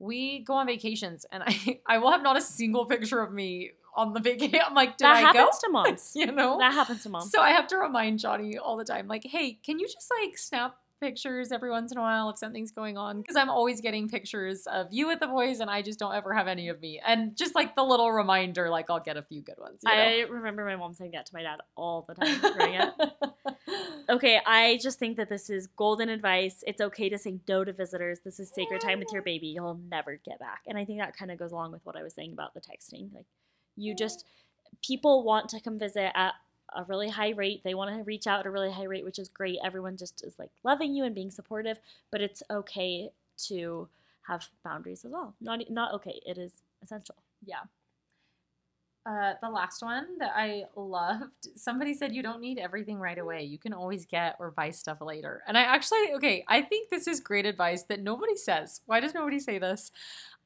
[0.02, 3.72] we go on vacations and I, I will have not a single picture of me
[3.96, 4.60] on the vacation.
[4.66, 5.26] I'm like, did that I go?
[5.28, 6.12] That happens to moms.
[6.16, 6.58] You know?
[6.58, 7.32] that happens to moms.
[7.32, 10.38] So I have to remind Johnny all the time, like, hey, can you just like
[10.38, 13.20] snap pictures every once in a while if something's going on?
[13.20, 16.34] Because I'm always getting pictures of you with the boys and I just don't ever
[16.34, 17.02] have any of me.
[17.06, 19.82] And just like the little reminder, like I'll get a few good ones.
[19.84, 22.98] You I remember my mom saying that to my dad all the time growing up.
[24.10, 26.64] Okay, I just think that this is golden advice.
[26.68, 28.20] It's okay to say no to visitors.
[28.26, 29.48] This is sacred time with your baby.
[29.48, 30.64] You'll never get back.
[30.68, 32.60] And I think that kind of goes along with what I was saying about the
[32.60, 33.14] texting.
[33.14, 33.26] Like,
[33.78, 34.26] you just,
[34.84, 36.34] people want to come visit at
[36.76, 37.62] a really high rate.
[37.64, 39.60] They want to reach out at a really high rate, which is great.
[39.64, 41.80] Everyone just is like loving you and being supportive,
[42.12, 43.10] but it's okay
[43.48, 43.88] to
[44.28, 45.36] have boundaries as well.
[45.42, 47.16] Not, not okay, it is essential.
[47.46, 47.62] Yeah.
[49.04, 53.44] Uh, the last one that I loved, somebody said you don't need everything right away.
[53.44, 55.42] You can always get or buy stuff later.
[55.48, 58.82] And I actually, okay, I think this is great advice that nobody says.
[58.86, 59.92] Why does nobody say this?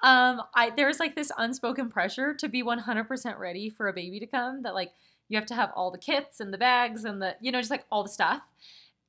[0.01, 4.27] Um, I there's like this unspoken pressure to be 100% ready for a baby to
[4.27, 4.91] come that like
[5.29, 7.71] you have to have all the kits and the bags and the you know just
[7.71, 8.41] like all the stuff.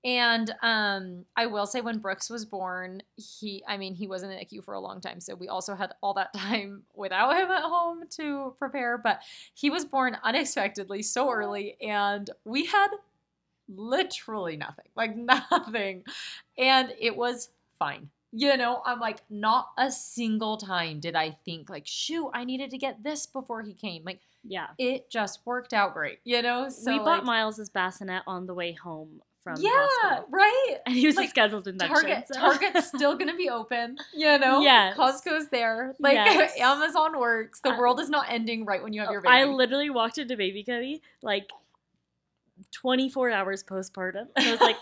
[0.07, 4.29] And um, I will say, when Brooks was born, he, I mean, he was in
[4.29, 5.21] the NICU for a long time.
[5.21, 8.99] So we also had all that time without him at home to prepare.
[8.99, 9.23] But
[9.55, 12.89] he was born unexpectedly so early, and we had
[13.69, 15.17] literally nothing like
[15.51, 16.05] nothing.
[16.57, 17.51] And it was
[17.81, 18.11] fine.
[18.31, 22.71] You know, I'm like, not a single time did I think, like, shoot, I needed
[22.71, 24.05] to get this before he came.
[24.05, 24.69] Like, Yeah.
[24.79, 26.69] it just worked out great, you know?
[26.69, 30.77] So, we bought like, Miles's bassinet on the way home from yeah, right.
[30.87, 31.95] And he was Like, a scheduled induction.
[31.95, 34.61] Target, so- Target's still gonna be open, you know.
[34.63, 34.93] Yeah.
[34.97, 35.95] Costco's there.
[36.01, 36.53] Like Yes.
[36.59, 37.61] Amazon works.
[37.61, 39.33] The I- world is not ending right when you have your baby.
[39.35, 41.49] I literally walked into Baby Cubby like
[42.73, 44.29] 24 hours postpartum.
[44.37, 44.77] And I was like,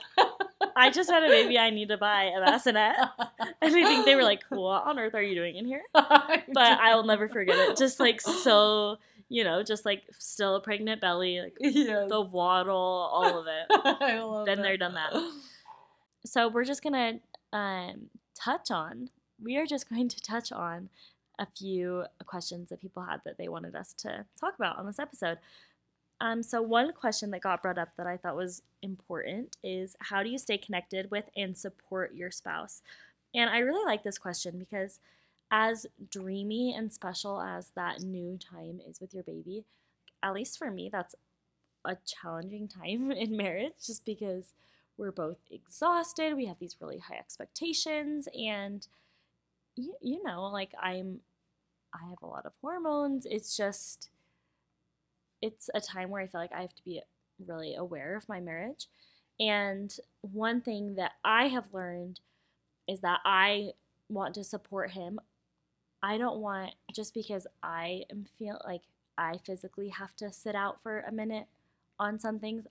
[0.76, 1.58] I just had a baby.
[1.58, 2.96] I need to buy a bassinet.
[3.38, 5.82] And I think they were like, what on earth are you doing in here?
[5.92, 7.76] But I'll never forget it.
[7.76, 8.96] Just like so
[9.28, 12.08] you know, just like still a pregnant belly, like Yes.
[12.08, 13.66] the waddle, all of it.
[14.02, 14.62] I love Been it.
[14.62, 15.12] there, done that.
[16.26, 17.20] So we're just gonna
[17.52, 19.10] um, touch on.
[19.42, 20.88] We are just going to touch on
[21.38, 24.98] a few questions that people had that they wanted us to talk about on this
[24.98, 25.36] episode.
[26.22, 30.22] Um, so one question that got brought up that I thought was important is how
[30.22, 32.80] do you stay connected with and support your spouse?
[33.34, 35.00] And I really like this question because
[35.50, 39.64] as dreamy and special as that new time is with your baby,
[40.22, 41.14] at least for me, that's
[41.84, 44.52] a challenging time in marriage just because
[44.96, 46.34] we're both exhausted.
[46.34, 48.86] We have these really high expectations, and
[49.76, 51.20] you, you know, like I'm,
[51.92, 53.26] I have a lot of hormones.
[53.28, 54.08] It's just,
[55.42, 57.02] it's a time where I feel like I have to be
[57.44, 58.86] really aware of my marriage.
[59.40, 62.20] And one thing that I have learned
[62.88, 63.72] is that I
[64.08, 65.18] want to support him.
[66.04, 68.82] I don't want just because I am feel like
[69.16, 71.46] I physically have to sit out for a minute
[71.98, 72.66] on some things.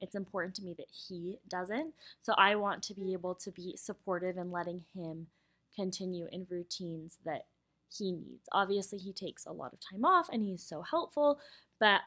[0.00, 1.92] It's important to me that he doesn't.
[2.20, 5.26] So I want to be able to be supportive and letting him
[5.74, 7.46] continue in routines that
[7.92, 8.48] he needs.
[8.52, 11.40] Obviously, he takes a lot of time off and he's so helpful,
[11.80, 12.02] but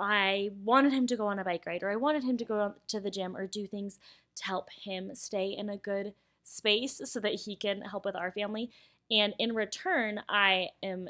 [0.00, 2.74] I wanted him to go on a bike ride or I wanted him to go
[2.88, 4.00] to the gym or do things
[4.34, 8.32] to help him stay in a good space so that he can help with our
[8.32, 8.70] family.
[9.10, 11.08] And in return, I am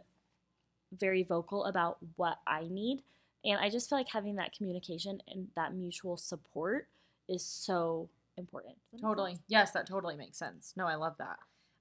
[0.98, 3.02] very vocal about what I need.
[3.44, 6.88] And I just feel like having that communication and that mutual support
[7.28, 8.74] is so important.
[8.90, 9.30] Does that make Totally.
[9.32, 9.42] sense?
[9.48, 10.74] Yes, that totally makes sense.
[10.76, 11.38] No, I love that.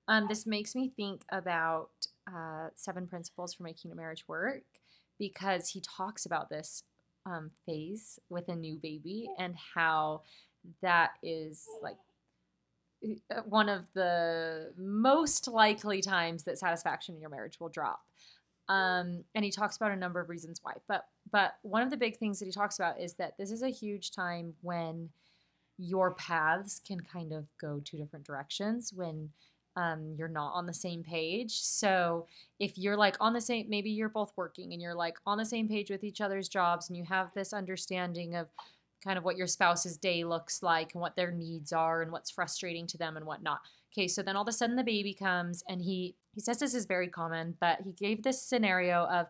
[0.07, 1.89] Um, this makes me think about
[2.27, 4.63] uh, Seven Principles for Making a Marriage Work
[5.17, 6.83] because he talks about this
[7.25, 10.21] um, phase with a new baby and how
[10.81, 11.97] that is like
[13.45, 18.01] one of the most likely times that satisfaction in your marriage will drop.
[18.67, 20.73] Um, and he talks about a number of reasons why.
[20.87, 23.63] But but one of the big things that he talks about is that this is
[23.63, 25.09] a huge time when
[25.77, 29.29] your paths can kind of go two different directions when
[29.75, 31.61] um, you're not on the same page.
[31.61, 32.27] So
[32.59, 35.45] if you're like on the same, maybe you're both working and you're like on the
[35.45, 38.47] same page with each other's jobs and you have this understanding of
[39.03, 42.31] kind of what your spouse's day looks like and what their needs are and what's
[42.31, 43.59] frustrating to them and whatnot.
[43.93, 46.73] Okay, so then all of a sudden the baby comes and he he says this
[46.73, 49.27] is very common, but he gave this scenario of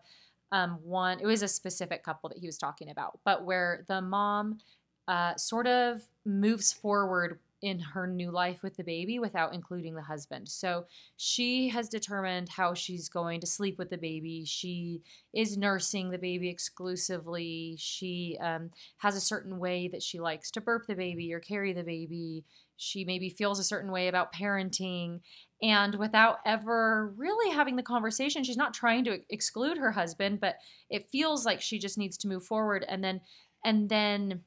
[0.52, 1.20] um, one.
[1.20, 4.60] It was a specific couple that he was talking about, but where the mom
[5.08, 10.02] uh, sort of moves forward in her new life with the baby without including the
[10.02, 10.48] husband.
[10.48, 10.86] So
[11.18, 14.46] she has determined how she's going to sleep with the baby.
[14.46, 15.02] She
[15.34, 17.76] is nursing the baby exclusively.
[17.78, 21.74] She um, has a certain way that she likes to burp the baby or carry
[21.74, 22.46] the baby.
[22.78, 25.20] She maybe feels a certain way about parenting.
[25.62, 30.56] And without ever really having the conversation, she's not trying to exclude her husband, but
[30.90, 32.86] it feels like she just needs to move forward.
[32.88, 33.20] And then,
[33.66, 34.44] and then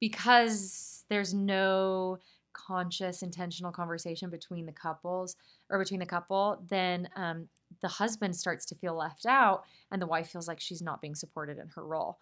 [0.00, 2.18] because there's no
[2.52, 5.36] conscious intentional conversation between the couples
[5.68, 7.48] or between the couple then um,
[7.80, 11.14] the husband starts to feel left out and the wife feels like she's not being
[11.14, 12.18] supported in her role.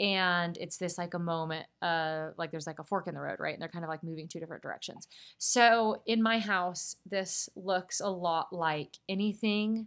[0.00, 3.36] And it's this like a moment uh like there's like a fork in the road
[3.38, 3.52] right?
[3.52, 5.08] And they're kind of like moving two different directions.
[5.38, 9.86] So in my house this looks a lot like anything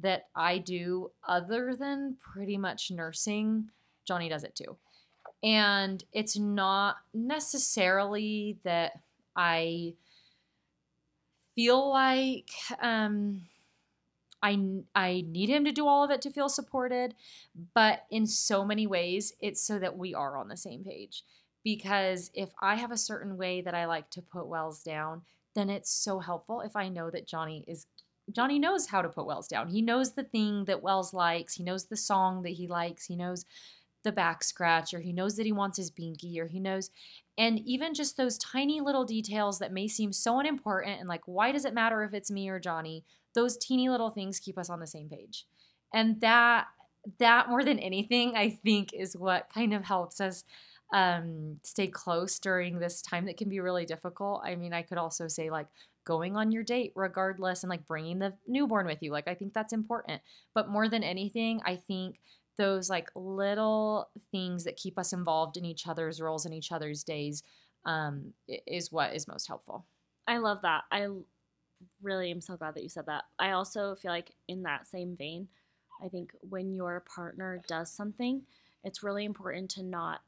[0.00, 3.68] that i do other than pretty much nursing.
[4.06, 4.76] Johnny does it too.
[5.42, 8.92] And it's not necessarily that
[9.36, 9.94] I
[11.54, 13.42] feel like um,
[14.42, 17.14] I I need him to do all of it to feel supported,
[17.74, 21.24] but in so many ways, it's so that we are on the same page.
[21.64, 25.22] Because if I have a certain way that I like to put wells down,
[25.54, 27.86] then it's so helpful if I know that Johnny is
[28.30, 29.68] Johnny knows how to put wells down.
[29.68, 31.54] He knows the thing that Wells likes.
[31.54, 33.06] He knows the song that he likes.
[33.06, 33.44] He knows
[34.02, 36.90] the back scratch, or he knows that he wants his binky, or he knows,
[37.38, 41.52] and even just those tiny little details that may seem so unimportant and like, why
[41.52, 43.04] does it matter if it's me or Johnny?
[43.34, 45.46] Those teeny little things keep us on the same page.
[45.94, 46.66] And that,
[47.18, 50.44] that more than anything, I think is what kind of helps us
[50.92, 54.42] um, stay close during this time that can be really difficult.
[54.44, 55.68] I mean, I could also say like
[56.04, 59.10] going on your date regardless and like bringing the newborn with you.
[59.10, 60.20] Like, I think that's important.
[60.52, 62.20] But more than anything, I think
[62.56, 67.02] those like little things that keep us involved in each other's roles and each other's
[67.02, 67.42] days
[67.84, 68.32] um,
[68.66, 69.86] is what is most helpful.
[70.26, 70.84] I love that.
[70.90, 71.08] I
[72.02, 73.24] really am so glad that you said that.
[73.38, 75.48] I also feel like in that same vein,
[76.02, 78.42] I think when your partner does something,
[78.84, 80.20] it's really important to not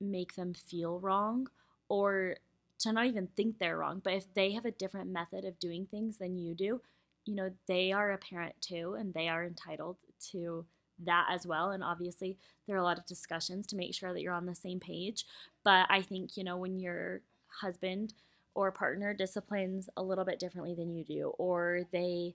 [0.00, 1.48] make them feel wrong
[1.88, 2.36] or
[2.78, 4.00] to not even think they're wrong.
[4.02, 6.80] But if they have a different method of doing things than you do,
[7.26, 9.96] you know, they are a parent too and they are entitled
[10.32, 10.64] to
[11.04, 11.70] that as well.
[11.70, 12.36] And obviously,
[12.66, 15.26] there are a lot of discussions to make sure that you're on the same page.
[15.64, 17.20] But I think, you know, when your
[17.60, 18.14] husband
[18.54, 22.34] or partner disciplines a little bit differently than you do, or they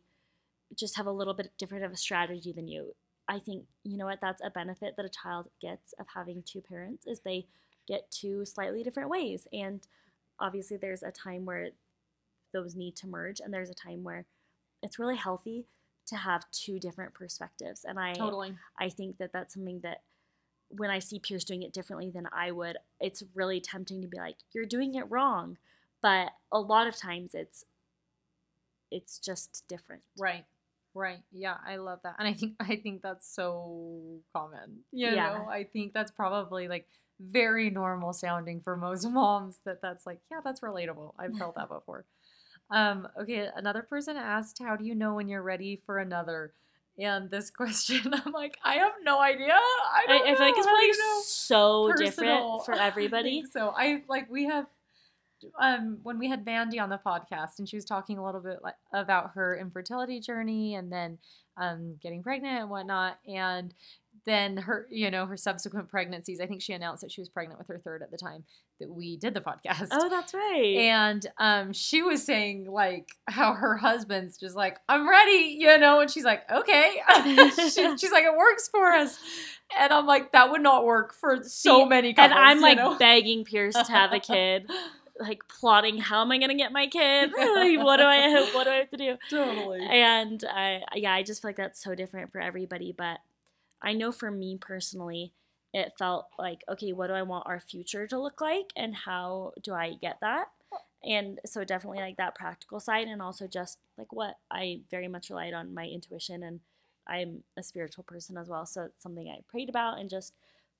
[0.75, 2.95] just have a little bit different of a strategy than you,
[3.27, 6.61] I think, you know what, that's a benefit that a child gets of having two
[6.61, 7.47] parents is they
[7.87, 9.47] get two slightly different ways.
[9.51, 9.81] And
[10.39, 11.69] obviously, there's a time where
[12.53, 14.25] those need to merge, and there's a time where
[14.81, 15.65] it's really healthy
[16.07, 17.83] to have two different perspectives.
[17.85, 18.55] And I Totally.
[18.79, 20.01] I think that that's something that
[20.69, 24.17] when I see peers doing it differently than I would, it's really tempting to be
[24.17, 25.57] like, "You're doing it wrong,"
[26.01, 27.65] but a lot of times it's
[28.91, 30.01] it's just different.
[30.17, 30.45] Right.
[30.93, 31.19] Right.
[31.31, 32.15] Yeah, I love that.
[32.19, 34.79] And I think I think that's so common.
[34.91, 35.27] You Yeah.
[35.37, 36.87] know, I think that's probably like
[37.19, 41.13] very normal sounding for most moms that that's like, yeah, that's relatable.
[41.19, 42.05] I've felt that before.
[42.71, 46.53] Um, okay, another person asked, how do you know when you're ready for another?
[46.97, 49.53] And this question, I'm like, I have no idea.
[49.53, 51.21] I I, I feel like it's probably you know?
[51.25, 52.05] so Personal.
[52.09, 53.41] different for I everybody.
[53.41, 54.65] think so I like we have
[55.59, 58.59] um when we had Vandy on the podcast and she was talking a little bit
[58.63, 61.17] like about her infertility journey and then
[61.57, 63.73] um getting pregnant and whatnot and
[64.25, 67.57] then her you know her subsequent pregnancies i think she announced that she was pregnant
[67.59, 68.43] with her third at the time
[68.79, 70.75] that we did the podcast Oh, that's right.
[70.77, 76.01] and um, she was saying like how her husband's just like, I'm ready, you know,
[76.01, 77.01] and she's like, okay.
[77.55, 79.17] she, she's like, it works for us,
[79.79, 82.33] and I'm like, that would not work for so See, many and.
[82.33, 82.97] I'm like know?
[82.99, 84.69] begging Pierce to have a kid,
[85.19, 87.31] like plotting how am I gonna get my kid?
[87.37, 89.15] Like, what do I what do I have to do?
[89.29, 89.85] totally.
[89.85, 92.93] And I yeah, I just feel like that's so different for everybody.
[92.97, 93.19] But
[93.85, 95.33] I know for me personally,
[95.73, 99.51] it felt like, okay, what do I want our future to look like and how
[99.61, 100.47] do I get that?
[101.03, 105.29] And so definitely like that practical side and also just like what I very much
[105.29, 106.61] relied on my intuition and
[107.07, 108.65] I'm a spiritual person as well.
[108.65, 110.33] So it's something I prayed about and just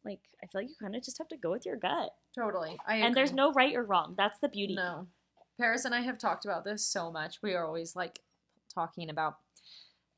[0.04, 2.12] like I feel like you kind of just have to go with your gut.
[2.34, 2.78] Totally.
[2.88, 4.16] I And there's no right or wrong.
[4.18, 4.76] That's the beauty.
[4.76, 5.08] No.
[5.60, 7.42] Paris and I have talked about this so much.
[7.42, 8.20] We are always like
[8.74, 9.38] talking about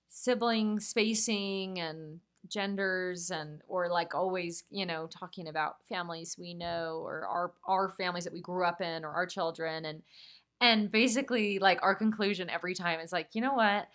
[0.07, 7.01] sibling spacing and genders and or like always, you know, talking about families we know
[7.03, 10.01] or our our families that we grew up in or our children and
[10.61, 13.87] and basically like our conclusion every time is like, you know what?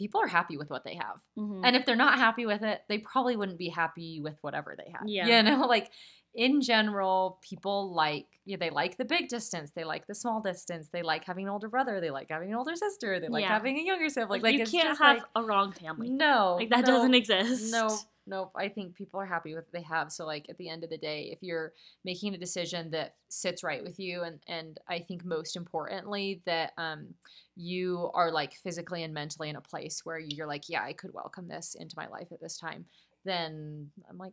[0.00, 1.16] People are happy with what they have.
[1.38, 1.60] Mhm.
[1.62, 4.90] And if they're not happy with it, they probably wouldn't be happy with whatever they
[4.90, 5.02] have.
[5.06, 5.26] Yeah.
[5.26, 5.90] You know, like
[6.34, 10.40] in general, people like you know, they like the big distance, they like the small
[10.40, 13.42] distance, they like having an older brother, they like having an older sister, they like
[13.42, 13.48] Yeah.
[13.48, 14.40] having a younger sibling.
[14.40, 16.08] like, Like, you can't have like a wrong family.
[16.08, 17.70] no, Like that no, doesn't exist.
[17.72, 17.88] No,
[18.30, 18.52] nope.
[18.56, 20.12] I think people are happy with what they have.
[20.12, 21.72] So like at the end of the day, if you're
[22.04, 26.72] making a decision that sits right with you, and and I think most importantly that
[26.78, 27.08] um
[27.56, 31.12] you are like physically and mentally in a place where you're like, yeah, I could
[31.12, 32.86] welcome this into my life at this time,
[33.24, 34.32] then I'm like,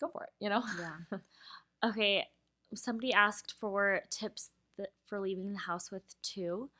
[0.00, 0.30] go for it.
[0.38, 0.62] You know?
[0.78, 1.18] Yeah.
[1.84, 2.26] Okay.
[2.74, 6.70] Somebody asked for tips that, for leaving the house with two,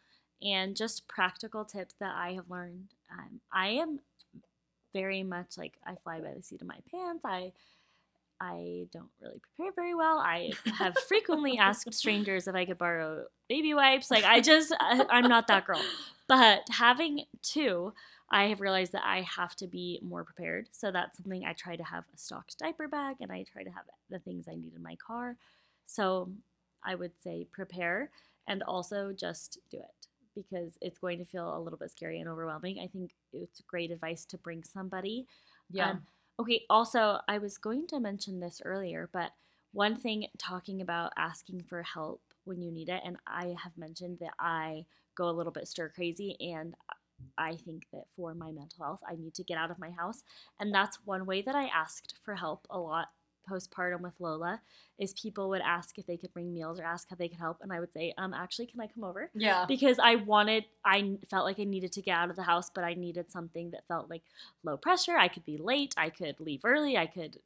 [0.42, 2.88] and just practical tips that I have learned.
[3.12, 4.00] Um, I am
[4.92, 7.24] very much like I fly by the seat of my pants.
[7.24, 7.52] I
[8.40, 10.18] I don't really prepare very well.
[10.18, 14.10] I have frequently asked strangers if I could borrow baby wipes.
[14.10, 15.82] Like I just I, I'm not that girl.
[16.28, 17.94] But having two,
[18.30, 20.68] I have realized that I have to be more prepared.
[20.70, 23.70] So that's something I try to have a stocked diaper bag and I try to
[23.70, 25.36] have the things I need in my car.
[25.86, 26.30] So
[26.84, 28.10] I would say prepare
[28.46, 30.06] and also just do it
[30.38, 32.78] because it's going to feel a little bit scary and overwhelming.
[32.80, 35.26] I think it's great advice to bring somebody.
[35.70, 35.90] Yeah.
[35.90, 36.02] Um,
[36.40, 39.32] okay, also, I was going to mention this earlier, but
[39.72, 44.18] one thing talking about asking for help when you need it, and I have mentioned
[44.20, 46.74] that I go a little bit stir crazy, and
[47.36, 50.22] I think that for my mental health, I need to get out of my house.
[50.60, 53.08] And that's one way that I asked for help a lot
[53.48, 54.60] postpartum with Lola
[54.98, 57.58] is people would ask if they could bring meals or ask how they could help
[57.62, 59.64] and I would say um actually can I come over yeah.
[59.66, 62.84] because I wanted, I felt like I needed to get out of the house, but
[62.84, 64.22] I needed something that felt like
[64.64, 65.16] low pressure.
[65.16, 65.94] I could be late.
[65.96, 66.96] I could leave early.
[66.96, 67.38] I could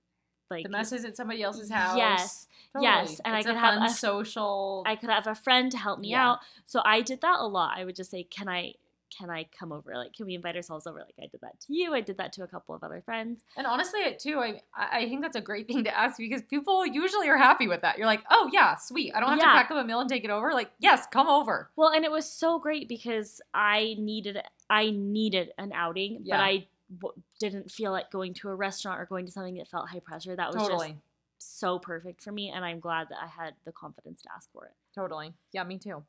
[0.50, 1.96] like The mess is at somebody else's house.
[1.96, 2.46] Yes,
[2.78, 4.82] yes, and I could have a- social.
[4.86, 6.32] I could have a friend to help me Yeah.
[6.32, 6.38] out.
[6.66, 7.76] So I did that a lot.
[7.78, 8.74] I would just say, "Can I,
[9.16, 9.94] can I come over?
[9.94, 11.94] Like, can we invite ourselves over?" Like I did that to you.
[11.94, 13.42] I did that to a couple of other friends.
[13.56, 16.86] And honestly, it too, I I think that's a great thing to ask because people
[16.86, 17.98] usually are happy with that.
[17.98, 19.12] You're like, oh yeah, sweet.
[19.14, 19.44] I don't have Yeah.
[19.52, 20.52] to pack up a meal and take it over.
[20.52, 21.70] Like, yes, come over.
[21.76, 24.38] Well, and it was so great because I needed,
[24.70, 26.36] I needed an outing, Yeah.
[26.36, 26.66] but I
[27.00, 30.00] w- didn't feel like going to a restaurant or going to something that felt high
[30.00, 30.34] pressure.
[30.36, 30.96] That was just Totally,
[31.38, 34.66] so perfect for me, and I'm glad that I had the confidence to ask for
[34.66, 34.72] it.
[34.94, 35.32] totally.
[35.52, 36.04] Yeah, me too.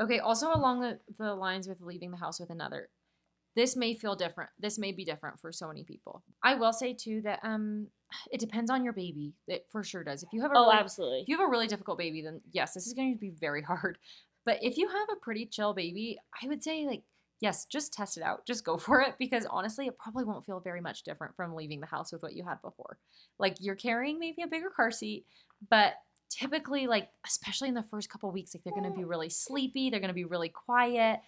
[0.00, 0.18] Okay.
[0.18, 2.90] Also, along the, the lines with leaving the house with another,
[3.54, 4.50] this may feel different.
[4.58, 6.22] This may be different for so many people.
[6.42, 7.88] I will say too that um
[8.30, 9.34] it depends on your baby.
[9.48, 10.22] It for sure does.
[10.22, 11.20] If you have a Oh, really, absolutely.
[11.22, 13.62] if you have a really difficult baby, then yes, this is going to be very
[13.72, 13.98] hard.
[14.44, 17.02] But if you have a pretty chill baby, I would say like
[17.40, 18.46] yes, just test it out.
[18.46, 21.80] Just go for it because honestly, it probably won't feel very much different from leaving
[21.80, 22.98] the house with what you had before.
[23.38, 25.26] Like you're carrying maybe a bigger car seat,
[25.70, 25.94] but
[26.30, 29.90] typically like especially in the first couple weeks like they're going to be really sleepy,
[29.90, 31.20] they're going to be really quiet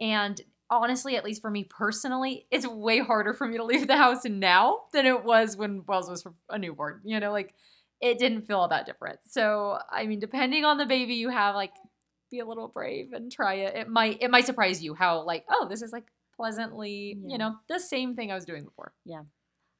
[0.00, 0.40] and
[0.70, 4.24] honestly, at least for me personally, it's way harder for me to leave the house
[4.24, 7.00] now than it was when Wells was a newborn.
[7.04, 7.54] You know, like
[8.00, 9.20] it didn't feel all that different.
[9.28, 11.72] So, I mean, depending on the baby you have, like
[12.30, 13.76] be a little brave and try it.
[13.76, 17.32] It might it might surprise you how like, oh, this is like pleasantly, Yeah.
[17.32, 18.92] you know, the same thing I was doing before.
[19.04, 19.22] Yeah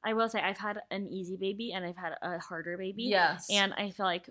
[0.04, 3.04] I will say I've had an easy baby and I've had a harder baby.
[3.04, 3.46] Yes.
[3.50, 4.28] And I feel like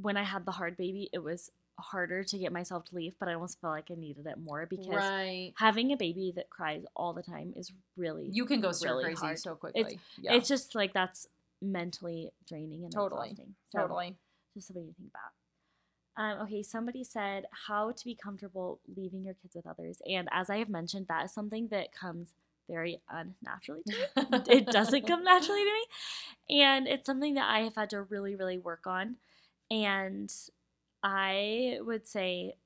[0.00, 3.28] when I had the hard baby, it was harder to get myself to leave, but
[3.28, 5.52] I almost felt like I needed it more because right.
[5.56, 9.26] having a baby that cries all the time is really You can go really crazy
[9.26, 9.38] hard.
[9.38, 9.98] so quickly.
[10.20, 10.34] yeah.
[10.34, 11.28] It's just like that's
[11.60, 13.30] mentally draining and Totally.
[13.30, 13.54] exhausting.
[13.70, 14.16] So, totally.
[14.54, 15.32] Just something to think about.
[16.18, 20.48] Um, okay, somebody said how to be comfortable leaving your kids with others, and as
[20.48, 22.32] I have mentioned, that is something that comes
[22.70, 24.40] very unnaturally to me.
[24.48, 25.70] it doesn't come naturally to
[26.48, 29.16] me, and it's something that I have had to really, really work on.
[29.70, 30.32] And
[31.02, 32.56] I would say,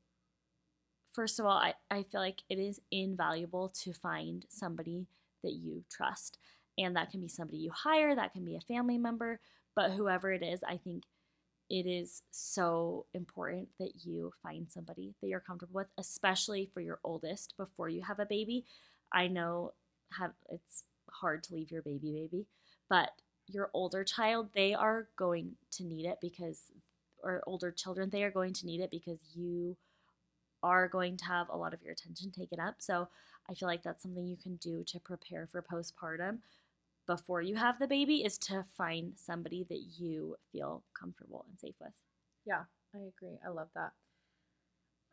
[1.13, 5.07] first of all, I, I feel like it is invaluable to find somebody
[5.43, 6.39] that you trust.
[6.79, 9.41] And that can be somebody you hire, that can be a family member,
[9.75, 11.05] but whoever it is, I think
[11.69, 16.99] it is so important that you find somebody that you're comfortable with, especially for your
[17.05, 18.65] oldest before you have a baby.
[19.13, 19.73] I know
[20.19, 22.47] have it's hard to leave your baby baby,
[22.89, 23.11] but
[23.47, 26.63] your older child, they are going to need it because
[27.23, 29.77] or older children, they are going to need it because you
[30.63, 32.77] are going to have a lot of your attention taken up.
[32.79, 33.09] So
[33.49, 36.39] I feel like that's something you can do to prepare for postpartum
[37.07, 41.75] before you have the baby is to find somebody that you feel comfortable and safe
[41.81, 41.93] with.
[42.47, 42.65] Yeah,
[42.95, 43.39] I agree.
[43.45, 43.93] I love that.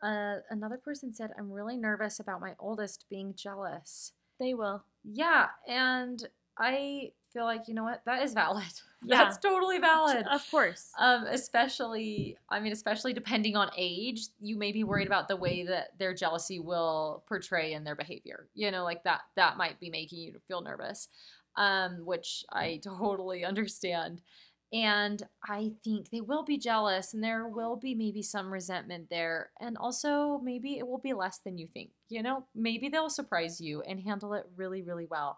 [0.02, 4.14] Uh, another person said, I'm really nervous about my oldest being jealous.
[4.40, 4.84] They will.
[5.04, 6.28] Yeah, and
[6.60, 8.02] I feel like, you know what?
[8.06, 8.64] That is valid.
[9.06, 9.26] Yeah.
[9.26, 10.26] That's totally valid.
[10.26, 10.92] Of course.
[10.98, 15.64] Um, especially, I mean, especially depending on age, you may be worried about the way
[15.66, 18.48] that their jealousy will portray in their behavior.
[18.56, 21.10] You know, like that, that might be making you feel nervous,
[21.58, 24.24] um, which I totally understand.
[24.74, 29.52] And I think they will be jealous and there will be maybe some resentment there.
[29.62, 31.92] And also, maybe it will be less than you think.
[32.10, 35.38] You know, maybe they'll surprise you and handle it really, really well.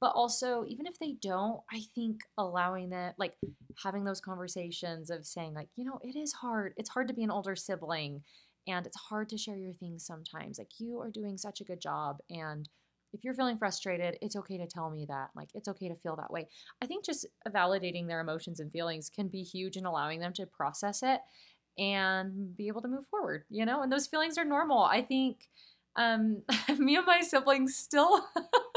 [0.00, 3.34] But also, even if they don't, I think allowing that, like
[3.82, 6.72] having those conversations of saying, like, you know, it is hard.
[6.76, 8.22] It's hard to be an older sibling
[8.66, 10.58] and it's hard to share your things sometimes.
[10.58, 12.18] Like, you are doing such a good job.
[12.30, 12.68] And
[13.12, 15.30] if you're feeling frustrated, it's okay to tell me that.
[15.34, 16.48] Like, it's okay to feel that way.
[16.80, 20.46] I think just validating their emotions and feelings can be huge in allowing them to
[20.46, 21.20] process it
[21.78, 23.82] and be able to move forward, you know?
[23.82, 24.82] And those feelings are normal.
[24.82, 25.48] I think
[25.96, 26.42] um,
[26.78, 28.24] me and my siblings still.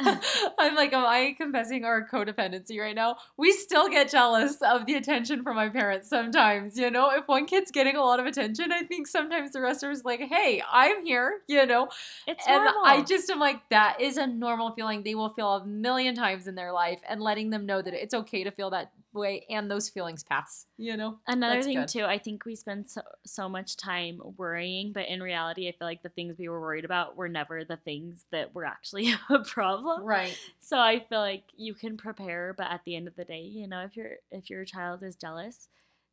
[0.58, 3.16] I'm like, am I confessing our codependency right now?
[3.36, 7.10] We still get jealous of the attention from my parents sometimes, you know?
[7.10, 10.04] If one kid's getting a lot of attention, I think sometimes the rest of us
[10.04, 11.88] like, hey, I'm here, you know?
[12.26, 12.82] It's and normal.
[12.84, 16.46] I just am like, that is a normal feeling they will feel a million times
[16.46, 19.70] in their life, and letting them know that it's okay to feel that way and
[19.70, 21.18] those feelings pass, you know?
[21.26, 21.88] Another That's thing good.
[21.88, 25.86] too, I think we spend so, so much time worrying, but in reality, I feel
[25.88, 29.38] like the things we were worried about were never the things that were actually a
[29.40, 30.04] problem.
[30.04, 30.36] Right.
[30.60, 33.66] So I feel like you can prepare, but at the end of the day, you
[33.68, 35.68] know, if your if your child is jealous,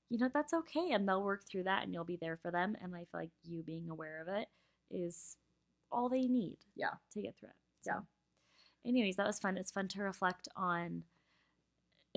[0.10, 2.76] you know that's okay, and they'll work through that, and you'll be there for them.
[2.82, 4.48] And I feel like you being aware of it
[4.92, 5.38] is
[5.92, 6.58] all they need.
[6.76, 6.94] Yeah.
[7.14, 7.56] To get through it.
[7.86, 8.00] Yeah.
[8.86, 9.58] Anyways, that was fun.
[9.58, 11.04] It's fun to reflect on.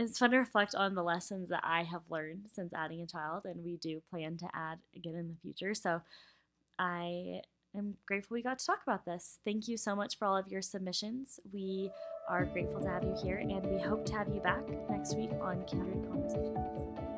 [0.03, 3.44] It's fun to reflect on the lessons that I have learned since adding a child,
[3.44, 5.74] and we do plan to add again in the future.
[5.74, 6.03] So,
[6.78, 7.42] I
[7.76, 9.38] am grateful we got to talk about this.
[9.44, 11.38] Thank you so much for all of your submissions.
[11.53, 11.90] We
[12.28, 15.30] are grateful to have you here, and we hope to have you back next week
[15.40, 17.12] on Kindred Conversations.